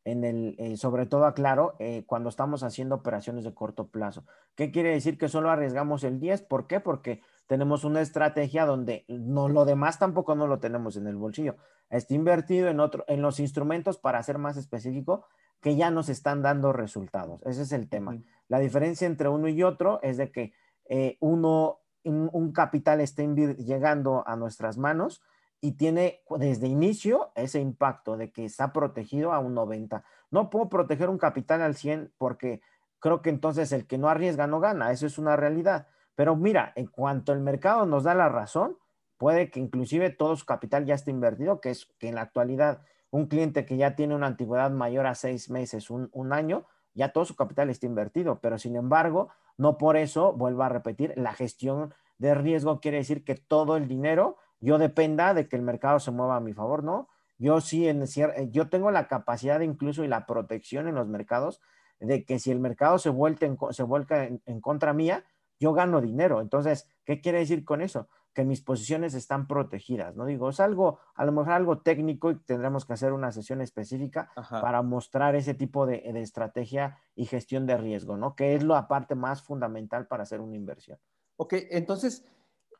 [0.06, 4.24] en el, eh, sobre todo aclaro, eh, cuando estamos haciendo operaciones de corto plazo.
[4.54, 6.42] ¿Qué quiere decir que solo arriesgamos el 10?
[6.42, 6.78] ¿Por qué?
[6.78, 11.56] Porque tenemos una estrategia donde no lo demás tampoco no lo tenemos en el bolsillo.
[11.90, 15.26] Está invertido en otro, en los instrumentos para ser más específico
[15.60, 17.42] que ya nos están dando resultados.
[17.44, 18.16] Ese es el tema.
[18.46, 20.52] La diferencia entre uno y otro es de que
[20.88, 25.20] eh, uno, un, un capital está llegando a nuestras manos
[25.60, 30.04] y tiene desde inicio ese impacto de que está protegido a un 90.
[30.30, 32.60] No puedo proteger un capital al 100 porque
[32.98, 35.88] creo que entonces el que no arriesga no gana, eso es una realidad.
[36.14, 38.76] Pero mira, en cuanto el mercado nos da la razón,
[39.18, 42.82] puede que inclusive todo su capital ya esté invertido, que es que en la actualidad
[43.10, 47.12] un cliente que ya tiene una antigüedad mayor a seis meses, un, un año, ya
[47.12, 51.32] todo su capital está invertido, pero sin embargo, no por eso, vuelvo a repetir, la
[51.32, 55.98] gestión de riesgo quiere decir que todo el dinero yo dependa de que el mercado
[55.98, 57.08] se mueva a mi favor, ¿no?
[57.38, 61.60] Yo sí, en eh, yo tengo la capacidad incluso y la protección en los mercados
[62.00, 65.24] de que si el mercado se, vuelta se vuelca en, contra mía,
[65.58, 66.40] yo gano dinero.
[66.40, 68.08] Entonces, ¿qué quiere decir con eso?
[68.34, 70.26] Que mis posiciones están protegidas, ¿no?
[70.26, 74.30] Digo, es algo, a lo mejor algo técnico y tendremos que hacer una sesión específica
[74.50, 78.34] para mostrar ese tipo de, de, estrategia y gestión de riesgo, ¿no?
[78.34, 80.98] Que es la parte más fundamental para hacer una inversión.
[81.36, 82.26] Ok, entonces,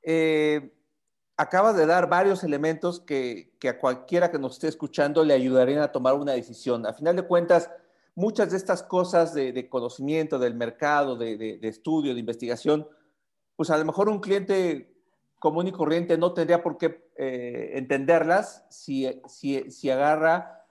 [0.02, 0.74] eh,
[1.36, 5.92] acabas de dar varios elementos que, a cualquiera que nos esté escuchando le ayudarían a
[5.92, 6.86] tomar una decisión.
[6.86, 7.70] A final de cuentas,
[8.14, 12.88] muchas de estas cosas de, conocimiento del mercado, de, estudio, de investigación,
[13.54, 14.94] pues a lo mejor un cliente
[15.38, 20.64] común y corriente no tendría por qué eh, entenderlas si, si, agarra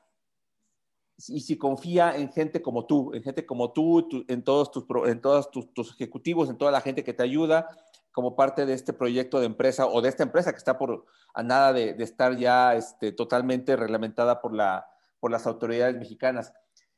[1.17, 5.21] y si confía en gente como tú, en gente como tú, en todos, tus, en
[5.21, 7.69] todos tus, ejecutivos, en toda la gente que te ayuda,
[8.15, 11.43] como parte de este proyecto de empresa o de esta empresa que está por a
[11.43, 14.87] nada de, estar ya este, totalmente reglamentada por la,
[15.19, 16.53] por las autoridades mexicanas.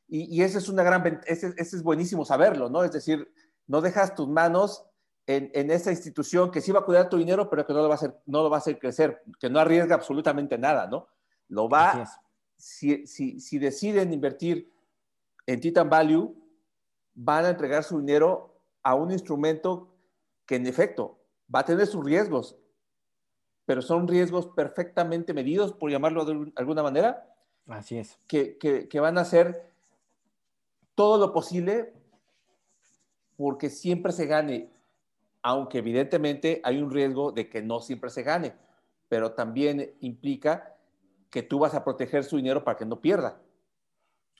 [0.06, 2.84] Y, ese es una gran, ese, es buenísimo saberlo, ¿no?
[2.84, 3.30] Es decir,
[3.66, 4.86] no dejas tus manos
[5.26, 7.88] en, en, esa institución que sí va a cuidar tu dinero, pero que no lo
[7.88, 11.08] va a hacer, no lo va a hacer crecer, que no arriesga absolutamente nada, ¿no?
[11.48, 12.08] Lo va,
[12.56, 14.72] si, si, si deciden invertir
[15.46, 16.32] en Titan Value,
[17.12, 19.97] van a entregar su dinero a un instrumento
[20.48, 21.20] que en efecto
[21.54, 22.56] va a tener sus riesgos,
[23.66, 27.36] pero son riesgos perfectamente medidos, por llamarlo de alguna manera.
[27.68, 28.18] Así es.
[28.26, 29.70] Que, que, van a hacer
[30.94, 31.92] todo lo posible
[33.36, 34.70] porque siempre se gane,
[35.42, 38.54] aunque evidentemente hay un riesgo de que no siempre se gane,
[39.10, 40.74] pero también implica
[41.28, 43.38] que tú vas a proteger su dinero para que no pierda.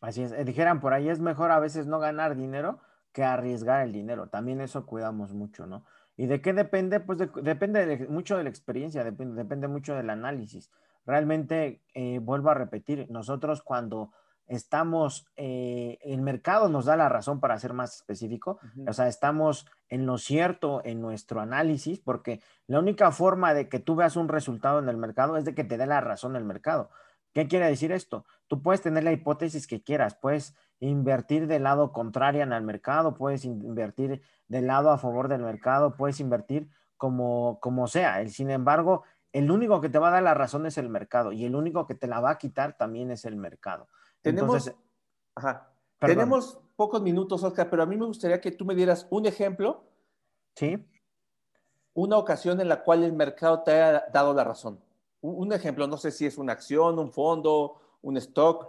[0.00, 2.80] Así es, eh, dijeran por ahí, es mejor a veces no ganar dinero
[3.12, 4.28] que arriesgar el dinero.
[4.28, 5.84] También eso cuidamos mucho, ¿no?
[6.18, 6.98] ¿Y de qué depende?
[6.98, 10.68] Pues depende mucho de la experiencia, depende, mucho del análisis.
[11.06, 14.10] Realmente, eh, vuelvo a repetir, nosotros cuando
[14.48, 19.66] estamos, eh, el mercado nos da la razón para ser más específico, o sea, estamos
[19.88, 24.28] en lo cierto en nuestro análisis, porque la única forma de que tú veas un
[24.28, 26.90] resultado en el mercado es de que te dé la razón el mercado.
[27.32, 28.24] ¿Qué quiere decir esto?
[28.46, 33.14] Tú puedes tener la hipótesis que quieras, puedes invertir del lado contrario en el mercado,
[33.14, 38.26] puedes invertir del lado a favor del mercado, puedes invertir como, como sea.
[38.28, 41.44] Sin embargo, el único que te va a dar la razón es el mercado y
[41.44, 43.88] el único que te la va a quitar también es el mercado.
[44.22, 44.72] Tenemos,
[45.98, 49.84] tenemos pocos minutos, Oscar, pero a mí me gustaría que tú me dieras un ejemplo.
[50.54, 50.84] Sí.
[51.94, 54.80] Una ocasión en la cual el mercado te haya dado la razón.
[55.20, 58.68] Un, ejemplo, no sé si es una acción, un fondo, un stock.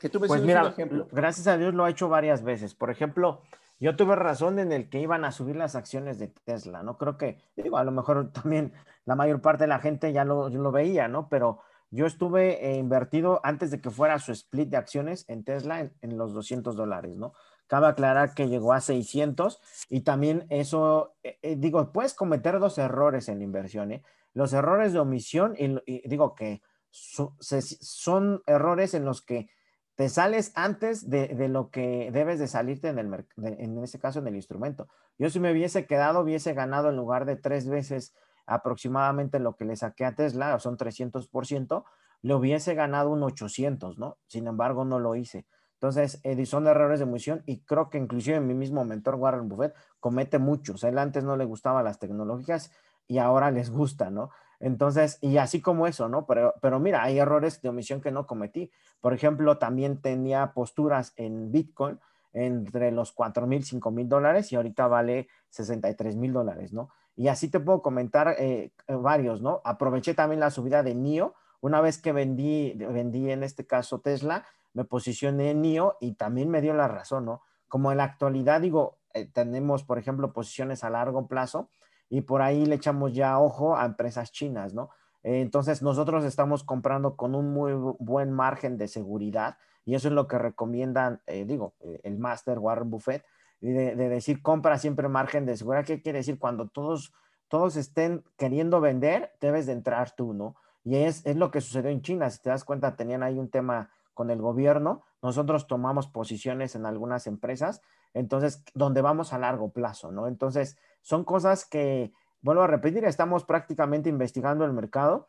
[0.00, 1.08] Que tú me pues mira, un ejemplo.
[1.10, 2.74] Gracias a Dios lo ha hecho varias veces.
[2.74, 3.42] Por ejemplo,
[3.80, 6.96] yo tuve razón en el que iban a subir las acciones de Tesla, ¿no?
[6.96, 8.72] Creo que, digo, a lo mejor también
[9.04, 11.28] la mayor parte de la gente ya lo, lo veía, ¿no?
[11.28, 11.60] Pero
[11.94, 16.18] yo estuve eh, invertido antes de que fuera su split de acciones en Tesla en,
[16.18, 17.34] los 200 dólares, ¿no?
[17.68, 22.78] Cabe aclarar que llegó a 600 y también eso, eh, eh, digo, puedes cometer dos
[22.78, 24.02] errores en la inversión, ¿eh?
[24.34, 26.60] Los errores de omisión y, digo que
[26.90, 29.48] son errores en los que
[29.96, 34.26] te sales antes de, lo que debes de salirte en, el, en este caso en
[34.26, 34.88] el instrumento.
[35.18, 38.12] Yo si me hubiese quedado, hubiese ganado en lugar de tres veces
[38.46, 41.84] aproximadamente lo que le saqué a Tesla, son 300%,
[42.22, 44.18] le hubiese ganado un 800, ¿no?
[44.26, 45.46] Sin embargo, no lo hice.
[45.74, 50.38] Entonces, son errores de emisión y creo que inclusive mi mismo mentor Warren Buffett comete
[50.38, 50.82] muchos.
[50.84, 52.72] Él antes no le gustaban las tecnológicas
[53.06, 54.30] y ahora les gusta, ¿no?
[54.60, 56.26] Entonces, y así como eso, ¿no?
[56.26, 58.70] Pero, pero mira, hay errores de omisión que no cometí.
[59.00, 62.00] Por ejemplo, también tenía posturas en Bitcoin
[62.32, 66.90] entre los 4 mil, 5 mil dólares y ahorita vale 63 mil dólares, ¿no?
[67.16, 69.60] Y así te puedo comentar eh, varios, ¿no?
[69.64, 71.34] Aproveché también la subida de NIO.
[71.60, 76.50] Una vez que vendí, vendí en este caso Tesla, me posicioné en NIO y también
[76.50, 77.42] me dio la razón, ¿no?
[77.68, 81.68] Como en la actualidad, digo, eh, tenemos, por ejemplo, posiciones a largo plazo
[82.08, 84.90] y por ahí le echamos ya ojo a empresas chinas, ¿no?
[85.22, 90.28] entonces nosotros estamos comprando con un muy buen margen de seguridad y eso es lo
[90.28, 93.24] que recomiendan, eh, digo, eh, el Master Warren Buffett,
[93.60, 95.84] de, decir compra siempre margen de seguridad.
[95.84, 96.38] ¿Qué quiere decir?
[96.38, 97.14] Cuando todos,
[97.48, 100.56] todos estén queriendo vender, debes de entrar tú, ¿no?
[100.84, 102.28] Y es, es lo que sucedió en China.
[102.28, 105.02] Si te das cuenta, tenían ahí un tema con el gobierno.
[105.22, 107.80] Nosotros tomamos posiciones en algunas empresas,
[108.12, 110.28] entonces, donde vamos a largo plazo, ¿no?
[110.28, 115.28] Entonces, son cosas que, vuelvo a repetir, estamos prácticamente investigando el mercado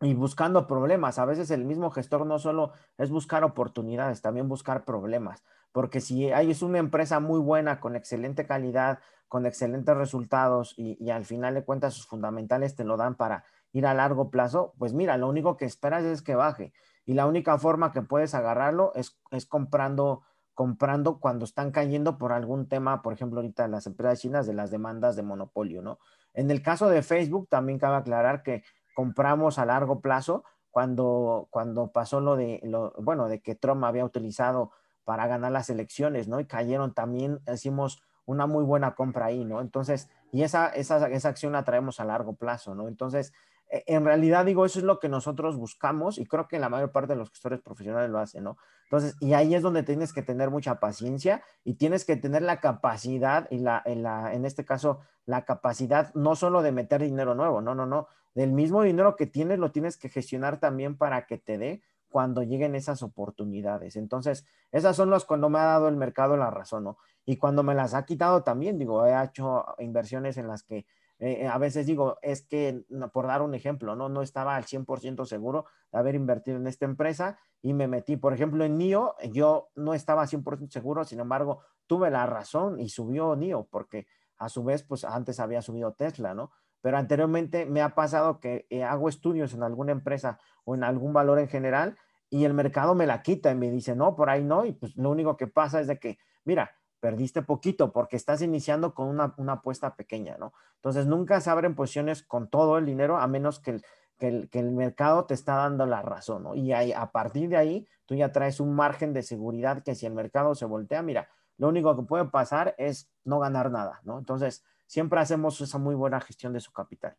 [0.00, 1.18] y buscando problemas.
[1.18, 5.42] A veces el mismo gestor no solo es buscar oportunidades, también buscar problemas,
[5.72, 11.10] porque si hay es una empresa muy buena, con excelente calidad, con excelentes resultados y,
[11.10, 14.92] al final de cuentas sus fundamentales te lo dan para ir a largo plazo, pues
[14.92, 16.72] mira, lo único que esperas es que baje
[17.04, 20.22] y la única forma que puedes agarrarlo es, es comprando
[20.54, 24.70] comprando cuando están cayendo por algún tema, por ejemplo, ahorita las empresas chinas de las
[24.70, 25.98] demandas de monopolio, ¿no?
[26.34, 28.62] En el caso de Facebook, también cabe aclarar que
[28.94, 34.04] compramos a largo plazo cuando, cuando pasó lo de, lo, bueno, de que Trump había
[34.04, 34.72] utilizado
[35.04, 36.40] para ganar las elecciones, ¿no?
[36.40, 39.60] Y cayeron también, hicimos una muy buena compra ahí, ¿no?
[39.60, 42.88] Entonces, y esa, esa, esa acción la traemos a largo plazo, ¿no?
[42.88, 43.32] Entonces,
[43.72, 47.14] en realidad digo, eso es lo que nosotros buscamos y creo que la mayor parte
[47.14, 48.58] de los gestores profesionales lo hacen, ¿no?
[48.84, 52.60] Entonces, y ahí es donde tienes que tener mucha paciencia y tienes que tener la
[52.60, 57.62] capacidad y la, en, en este caso, la capacidad no solo de meter dinero nuevo,
[57.62, 61.38] no, no, no, del mismo dinero que tienes lo tienes que gestionar también para que
[61.38, 63.96] te dé cuando lleguen esas oportunidades.
[63.96, 66.98] Entonces, esas son las cuando me ha dado el mercado la razón, ¿no?
[67.24, 70.84] Y cuando me las ha quitado también, digo, he hecho inversiones en las que
[71.24, 74.08] eh, a veces digo, es que, por dar un ejemplo, ¿no?
[74.08, 78.16] No estaba al 100% seguro de haber invertido en esta empresa y me metí.
[78.16, 82.88] Por ejemplo, en NIO yo no estaba 100% seguro, sin embargo, tuve la razón y
[82.88, 86.50] subió NIO porque a su vez, pues antes había subido Tesla, ¿no?
[86.80, 91.12] Pero anteriormente me ha pasado que eh, hago estudios en alguna empresa o en algún
[91.12, 91.96] valor en general
[92.30, 94.96] y el mercado me la quita y me dice, no, por ahí no, y pues
[94.96, 96.72] lo único que pasa es de que, mira,
[97.02, 100.52] perdiste poquito porque estás iniciando con una, apuesta pequeña, ¿no?
[100.76, 103.80] Entonces nunca se abren posiciones con todo el dinero a menos que
[104.18, 106.54] el, que el, mercado te está dando la razón, ¿no?
[106.54, 110.06] Y ahí, a partir de ahí, tú ya traes un margen de seguridad que si
[110.06, 111.28] el mercado se voltea, mira,
[111.58, 114.20] lo único que puede pasar es no ganar nada, ¿no?
[114.20, 117.16] Entonces, siempre hacemos esa muy buena gestión de su capital.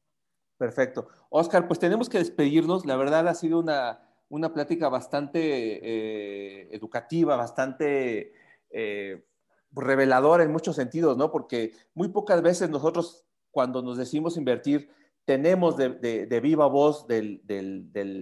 [0.57, 1.09] Perfecto.
[1.29, 2.85] Oscar, pues tenemos que despedirnos.
[2.85, 8.31] La verdad ha sido una, una plática bastante eh, educativa, bastante
[8.69, 9.25] eh,
[9.73, 11.31] reveladora en muchos sentidos, ¿no?
[11.31, 14.89] Porque muy pocas veces nosotros, cuando nos decimos invertir,
[15.25, 17.41] tenemos de, viva voz de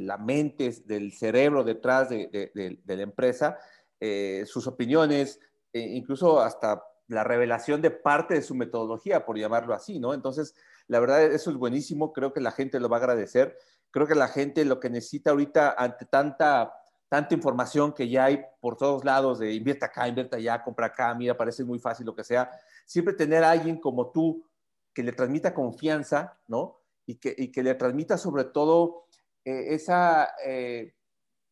[0.06, 3.58] la mente, del cerebro detrás de, la empresa,
[4.00, 5.40] eh, sus opiniones,
[5.74, 10.14] e incluso hasta la revelación de parte de su metodología, por llamarlo así, ¿no?
[10.14, 10.56] Entonces,
[10.88, 13.58] la verdad, eso es buenísimo, creo que la gente lo va a agradecer,
[13.90, 16.74] creo que la gente lo que necesita ahorita ante tanta,
[17.12, 21.14] tanta información que ya hay por todos lados, de invierta acá, invierta allá, compra acá,
[21.14, 22.50] mira, parece muy fácil lo que sea,
[22.86, 24.48] siempre tener a alguien como tú
[24.94, 26.80] que le transmita confianza, ¿no?
[27.06, 29.08] Y que, y que le transmita sobre todo
[29.44, 30.96] eh, esa, eh,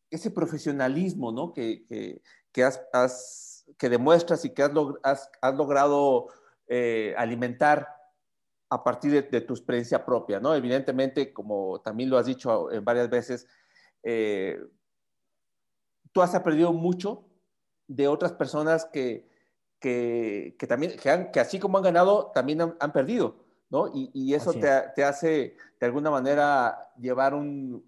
[0.08, 1.52] ese profesionalismo, ¿no?
[1.52, 6.28] Que, que, que has, has demuestras y que has, has, logrado
[6.68, 7.86] eh, alimentar
[8.70, 10.54] a partir de, tu experiencia propia, ¿no?
[10.54, 13.46] Evidentemente, como también lo has dicho varias veces,
[14.02, 14.58] eh,
[16.12, 17.24] tú has aprendido mucho
[17.86, 19.28] de otras personas que,
[19.80, 23.36] que, que también, que, han, que, así como han ganado, también han, perdido,
[23.70, 23.88] ¿no?
[23.88, 27.84] Y, y eso te, te, hace, de alguna manera, llevar, un,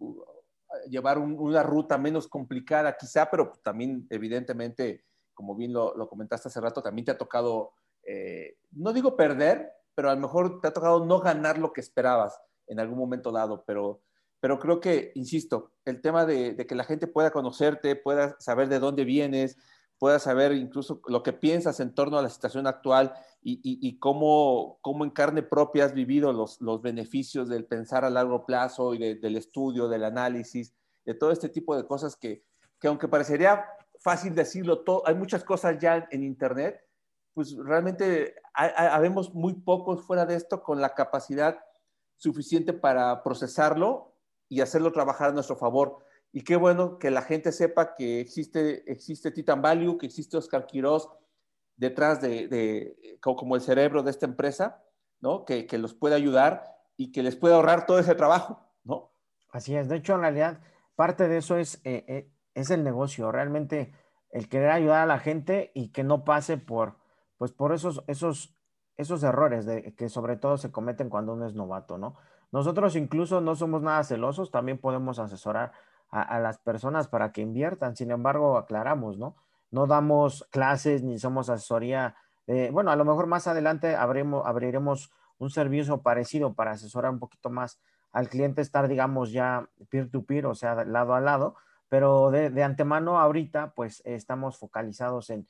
[0.89, 5.05] llevar una ruta menos complicada, quizá, pero también, evidentemente,
[5.35, 7.73] como bien lo, comentaste hace rato, también te ha tocado,
[8.05, 11.81] eh, no digo perder, pero a lo mejor te ha tocado no ganar lo que
[11.81, 14.01] esperabas en algún momento dado, pero,
[14.43, 18.81] pero creo que, insisto, el tema de, que la gente pueda conocerte, pueda saber de
[18.81, 19.57] dónde vienes,
[19.99, 25.05] pueda saber incluso lo que piensas en torno a la situación actual y, cómo, cómo,
[25.05, 29.37] en carne propia has vivido los, los beneficios del pensar a largo plazo y del
[29.37, 30.75] estudio, del análisis,
[31.05, 32.45] de todo este tipo de cosas que,
[32.81, 33.65] que aunque parecería
[34.01, 36.81] fácil decirlo, todo, hay muchas cosas ya en Internet,
[37.33, 41.61] pues realmente habemos muy pocos fuera de esto con la capacidad
[42.17, 44.12] suficiente para procesarlo
[44.53, 46.05] y hacerlo trabajar a nuestro favor.
[46.31, 50.67] Y qué bueno que la gente sepa que existe, existe Titan Value, que existe Oscar
[50.67, 51.09] Quiroz
[51.75, 54.85] detrás de, de como el cerebro de esta empresa,
[55.21, 55.47] ¿no?
[55.47, 56.65] Que, que, los puede ayudar
[56.99, 59.15] y que les puede ahorrar todo ese trabajo, ¿no?
[59.51, 59.89] Así es.
[59.89, 60.61] De hecho, en realidad,
[60.97, 63.95] parte de eso es eh, eh, es el negocio, realmente
[64.33, 66.99] el querer ayudar a la gente y que no pase por,
[67.39, 68.55] pues por esos, esos,
[68.99, 72.17] esos errores de, que sobre todo se cometen cuando uno es novato, ¿no?
[72.53, 75.73] Nosotros incluso no somos nada celosos, también podemos asesorar
[76.11, 79.35] a, las personas para que inviertan, sin embargo, aclaramos, ¿no?
[79.71, 82.15] No damos clases ni somos asesoría,
[82.71, 87.81] bueno, a lo mejor más adelante abriremos un servicio parecido para asesorar un poquito más
[88.13, 91.57] al cliente, estar, digamos, ya peer to -peer, o sea, lado a lado,
[91.89, 95.47] pero de, antemano ahorita pues estamos focalizados en,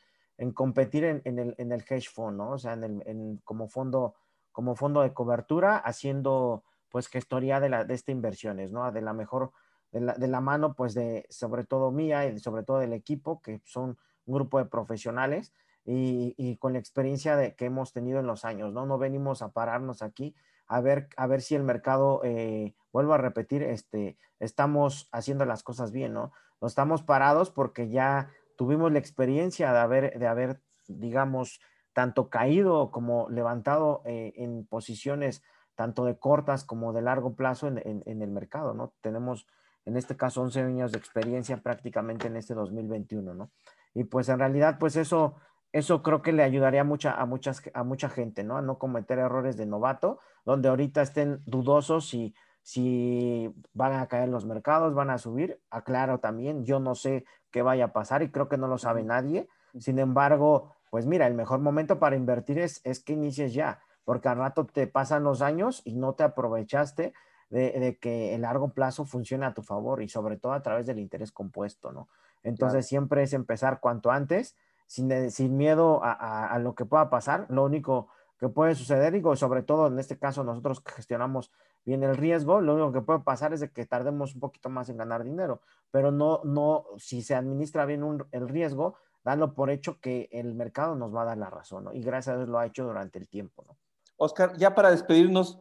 [0.54, 2.50] competir en, el, en, el, hedge fund, ¿no?
[2.50, 4.14] O sea, en como, fondo,
[4.52, 8.90] como fondo de cobertura, haciendo pues gestoría de, la, de estas inversiones, ¿no?
[8.92, 9.50] De la mejor,
[9.90, 13.98] de la, mano pues de sobre todo mía y sobre todo del equipo, que son
[14.26, 15.52] un grupo de profesionales
[15.84, 18.86] y, con la experiencia de, que hemos tenido en los años, ¿no?
[18.86, 20.36] No venimos a pararnos aquí
[20.68, 22.20] a ver, a ver si el mercado...
[22.22, 26.30] Eh, vuelvo a repetir, este, estamos haciendo las cosas bien, ¿no?
[26.60, 31.60] No estamos parados porque ya tuvimos la experiencia de haber, de haber digamos,
[31.92, 35.42] tanto caído como levantado eh, en posiciones
[35.74, 38.92] tanto de cortas como de largo plazo en, el mercado, ¿no?
[39.00, 39.46] Tenemos
[39.84, 43.50] en este caso 11 años de experiencia prácticamente en este 2021, ¿no?
[43.94, 45.34] Y pues en realidad, pues eso,
[45.72, 48.56] eso creo que le ayudaría mucha, a, muchas, a mucha gente, ¿no?
[48.56, 54.28] A no cometer errores de novato, donde ahorita estén dudosos y si van a caer
[54.28, 55.60] los mercados, van a subir.
[55.70, 59.02] Aclaro también, yo no sé qué vaya a pasar y creo que no lo sabe
[59.02, 59.48] nadie.
[59.78, 64.28] Sin embargo, pues mira, el mejor momento para invertir es, es que inicies ya, porque
[64.28, 67.12] al rato te pasan los años y no te aprovechaste
[67.50, 70.98] de, que el largo plazo funcione a tu favor y sobre todo a través del
[70.98, 72.08] interés compuesto, ¿no?
[72.42, 77.46] Entonces siempre es empezar cuanto antes, sin, sin miedo a, a, lo que pueda pasar.
[77.50, 81.52] Lo único que puede suceder, digo, sobre todo en este caso nosotros que gestionamos
[81.84, 84.88] bien el riesgo, lo único que puede pasar es de que tardemos un poquito más
[84.88, 90.00] en ganar dinero, pero no, no, si se administra bien el riesgo, dando por hecho
[90.00, 91.92] que el mercado nos va a dar la razón, ¿no?
[91.92, 93.76] Y gracias a Dios lo ha hecho durante el tiempo, ¿no?
[94.22, 95.60] Oscar, ya para despedirnos,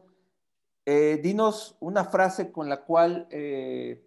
[0.86, 4.04] eh, dinos una frase con la cual eh,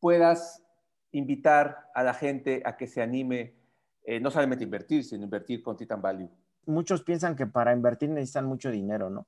[0.00, 0.64] puedas
[1.12, 3.54] invitar a la gente a que se anime,
[4.02, 6.30] eh, no solamente invertir, sino invertir con Titan Value
[6.68, 9.26] muchos piensan que para invertir necesitan mucho dinero, ¿no?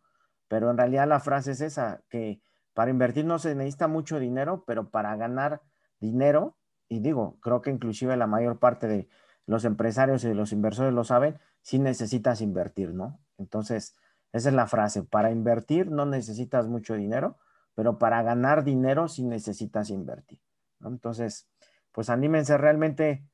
[0.48, 2.40] Pero en realidad la frase es esa, que
[2.74, 5.62] para invertir no se necesita mucho dinero, pero para ganar
[5.98, 6.56] dinero,
[6.88, 9.08] y digo, creo que inclusive la mayor parte de
[9.46, 13.20] los empresarios y de los inversores lo saben, sí necesitas invertir, ¿no?
[13.38, 13.96] Entonces,
[14.32, 17.38] esa es la frase, para invertir no necesitas mucho dinero,
[17.74, 20.40] pero para ganar dinero sí necesitas invertir.
[20.84, 21.48] Entonces,
[21.92, 23.24] pues anímense realmente,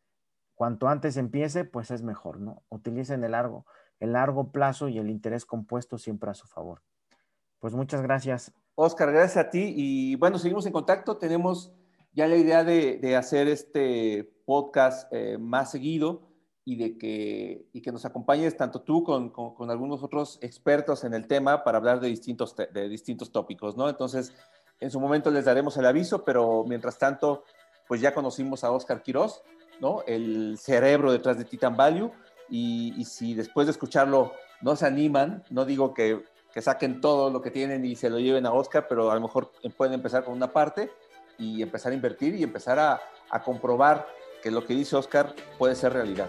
[0.55, 2.63] cuanto antes empiece, pues es mejor, ¿no?
[2.69, 3.67] Utilicen el largo,
[4.01, 6.83] el largo plazo y el interés compuesto siempre a su favor.
[7.59, 8.53] Pues muchas gracias.
[8.75, 9.73] Oscar, gracias a ti.
[9.77, 11.17] Y bueno, seguimos en contacto.
[11.17, 11.73] Tenemos
[12.13, 16.29] ya la idea de, hacer este podcast eh, más seguido
[16.69, 21.15] y de que, y que nos acompañes tanto tú con, con, algunos otros expertos en
[21.15, 23.89] el tema para hablar de distintos, de distintos tópicos, ¿no?
[23.89, 24.33] Entonces,
[24.81, 27.45] en su momento les daremos el aviso, pero mientras tanto,
[27.87, 29.43] pues ya conocimos a Oscar Quiroz,
[29.81, 30.03] ¿no?
[30.09, 32.11] El cerebro detrás de Titan Value
[32.51, 37.43] y, si después de escucharlo no se animan, no digo que, que, saquen todo lo
[37.43, 40.35] que tienen y se lo lleven a Oscar, pero a lo mejor pueden empezar con
[40.35, 40.91] una parte
[41.39, 43.01] y empezar a invertir y empezar a,
[43.31, 44.05] a comprobar
[44.43, 46.29] que lo que dice Oscar puede ser realidad.